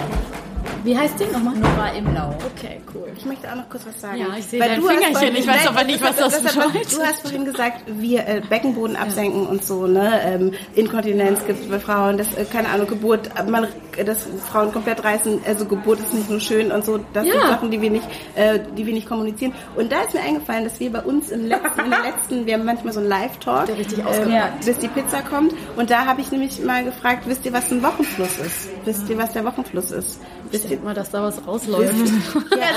[0.84, 1.55] Wie heißt die nochmal?
[1.55, 2.30] Nora Imlau.
[2.55, 3.07] Okay, cool.
[3.18, 4.18] Ich möchte auch noch kurz was sagen.
[4.18, 5.14] Ja, ich sehe dein Fingerchen.
[5.14, 6.93] Vorhin, ich weiß aber nicht, was das, das bedeutet.
[6.93, 9.49] Du hast vorhin gesagt, wir äh, Beckenboden absenken ja.
[9.49, 10.22] und so, ne?
[10.24, 13.68] Ähm, Inkontinenz gibt es bei Frauen, das, äh, keine Ahnung, Geburt, man,
[14.05, 17.34] dass Frauen komplett reißen, also Geburt ist nicht nur schön und so, das ja.
[17.34, 19.53] sind Sachen, die wir nicht, äh, die wir nicht kommunizieren.
[19.76, 22.53] Und da ist mir eingefallen, dass wir bei uns im letzten, in der letzten, wir
[22.53, 24.34] haben manchmal so einen Live-Talk, ähm,
[24.66, 25.53] bis die Pizza kommt.
[25.76, 28.70] Und da habe ich nämlich mal gefragt, wisst ihr, was ein Wochenfluss ist?
[28.86, 30.20] Wisst ihr, was der Wochenfluss ist?
[30.52, 31.93] Wisst ihr mal, dass da was rausläuft?
[32.52, 32.68] ja,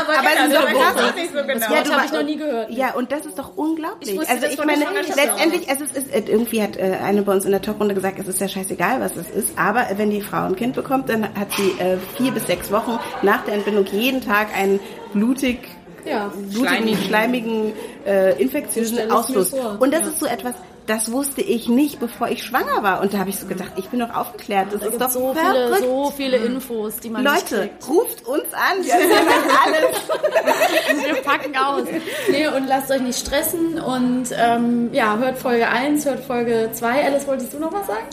[0.00, 1.74] aber, aber, aber genau, das ist doch nicht so genau.
[1.74, 2.70] Ja, das habe ich noch nie gehört.
[2.70, 4.14] Ja, und das ist doch unglaublich.
[4.14, 4.84] Ich also ich meine,
[5.16, 8.26] letztendlich, es ist, ist, irgendwie hat äh, eine bei uns in der Talkrunde gesagt, es
[8.26, 11.52] ist ja scheißegal, was es ist, aber wenn die Frau ein Kind bekommt, dann hat
[11.52, 14.80] sie äh, vier bis sechs Wochen nach der Entbindung jeden Tag einen
[15.12, 15.68] blutig
[16.04, 17.72] ja, blutigen, schleimigen, schleimigen
[18.06, 19.52] äh, infektiösen Ausfluss.
[19.52, 20.08] Und das ja.
[20.08, 20.54] ist so etwas,
[20.90, 23.00] das wusste ich nicht, bevor ich schwanger war.
[23.00, 24.72] Und da habe ich so gedacht, ich bin doch aufgeklärt.
[24.72, 28.82] Das da ist doch so viele, so viele Infos, die man Leute, ruft uns an.
[28.82, 28.94] Wir
[29.64, 31.04] alles.
[31.04, 31.84] wir packen aus.
[32.28, 33.78] Nee, und lasst euch nicht stressen.
[33.78, 37.04] Und ähm, ja, hört Folge 1, hört Folge 2.
[37.04, 38.06] Alice, wolltest du noch was sagen?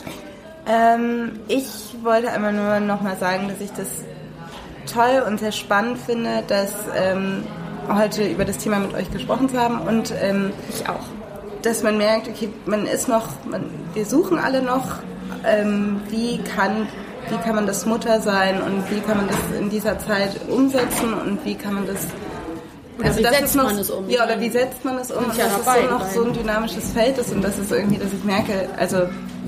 [0.68, 1.66] Ähm, ich
[2.04, 3.88] wollte einmal nur noch mal sagen, dass ich das
[4.92, 7.42] toll und sehr spannend finde, dass ähm,
[7.92, 11.17] heute über das Thema mit euch gesprochen zu haben und ähm, ich auch
[11.62, 14.96] dass man merkt, okay, man ist noch, man, wir suchen alle noch,
[15.46, 16.88] ähm, wie kann
[17.30, 21.12] wie kann man das Mutter sein und wie kann man das in dieser Zeit umsetzen
[21.12, 22.06] und wie kann man das
[22.98, 24.08] oder also wie setzt noch, man es um?
[24.08, 25.24] Ja, oder wie setzt man es um?
[25.24, 27.98] Und dass dabei, es so noch so ein dynamisches Feld ist und das ist irgendwie,
[27.98, 29.02] dass ich merke, also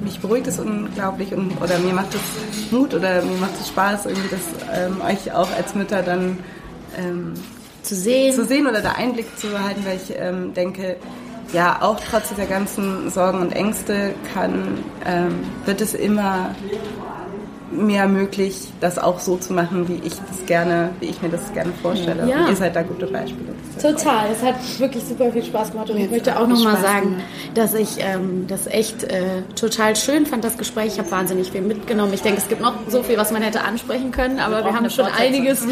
[0.05, 4.07] mich beruhigt es unglaublich und oder mir macht es Mut oder mir macht es Spaß,
[4.07, 4.41] irgendwie das
[4.73, 6.39] ähm, euch auch als Mütter dann
[6.97, 7.35] ähm,
[7.83, 8.35] zu sehen.
[8.35, 10.97] zu sehen oder da Einblick zu behalten, weil ich ähm, denke,
[11.53, 16.55] ja, auch trotz dieser ganzen Sorgen und Ängste kann, ähm, wird es immer
[17.71, 21.53] mehr möglich, das auch so zu machen, wie ich das gerne, wie ich mir das
[21.53, 22.29] gerne vorstelle.
[22.29, 22.43] Ja.
[22.43, 23.55] Und ihr seid da gute Beispiele.
[23.81, 27.23] Total, es hat wirklich super viel Spaß gemacht und ich möchte auch nochmal sagen,
[27.55, 30.93] dass ich ähm, das echt äh, total schön fand, das Gespräch.
[30.95, 32.13] Ich habe wahnsinnig viel mitgenommen.
[32.13, 34.91] Ich denke, es gibt noch so viel, was man hätte ansprechen können, aber wir haben
[34.91, 35.69] schon einiges, äh,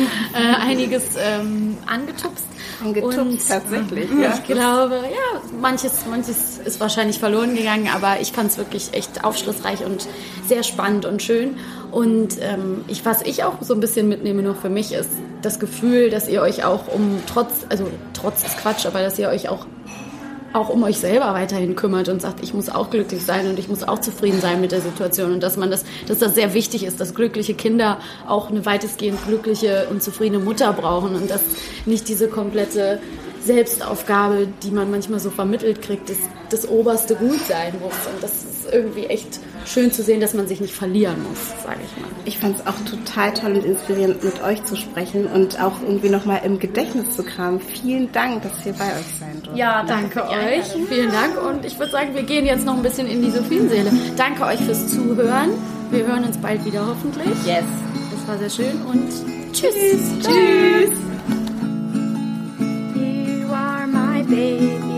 [0.60, 2.44] einiges ähm, angetupst.
[2.82, 4.08] Angetupst, tatsächlich.
[4.18, 4.34] Ja.
[4.34, 9.24] Ich glaube, ja, manches, manches ist wahrscheinlich verloren gegangen, aber ich fand es wirklich echt
[9.24, 10.08] aufschlussreich und
[10.46, 11.56] sehr spannend und schön.
[11.92, 15.10] Und ähm, ich, was ich auch so ein bisschen mitnehme noch für mich ist
[15.42, 17.86] das Gefühl, dass ihr euch auch um trotz, also
[18.20, 19.66] trotz ist Quatsch, aber dass ihr euch auch
[20.54, 23.68] auch um euch selber weiterhin kümmert und sagt, ich muss auch glücklich sein und ich
[23.68, 26.84] muss auch zufrieden sein mit der Situation und dass man das, dass das sehr wichtig
[26.84, 31.42] ist, dass glückliche Kinder auch eine weitestgehend glückliche und zufriedene Mutter brauchen und dass
[31.84, 32.98] nicht diese komplette
[33.44, 36.16] Selbstaufgabe, die man manchmal so vermittelt kriegt, das,
[36.50, 37.94] das oberste Gut sein muss.
[38.12, 41.80] Und das ist irgendwie echt schön zu sehen, dass man sich nicht verlieren muss, sage
[41.84, 42.10] ich mal.
[42.24, 46.08] Ich fand es auch total toll und inspirierend, mit euch zu sprechen und auch irgendwie
[46.08, 47.60] nochmal im Gedächtnis zu kramen.
[47.60, 49.56] Vielen Dank, dass wir bei euch sein durften.
[49.56, 50.64] Ja, danke, danke euch.
[50.88, 51.40] Vielen Dank.
[51.42, 53.92] Und ich würde sagen, wir gehen jetzt noch ein bisschen in die Sophienseele.
[54.16, 55.50] Danke euch fürs Zuhören.
[55.90, 57.46] Wir hören uns bald wieder hoffentlich.
[57.46, 57.64] Yes.
[58.12, 59.08] Das war sehr schön und
[59.52, 59.74] tschüss.
[60.20, 60.26] Tschüss.
[60.26, 61.08] tschüss.
[64.28, 64.97] baby,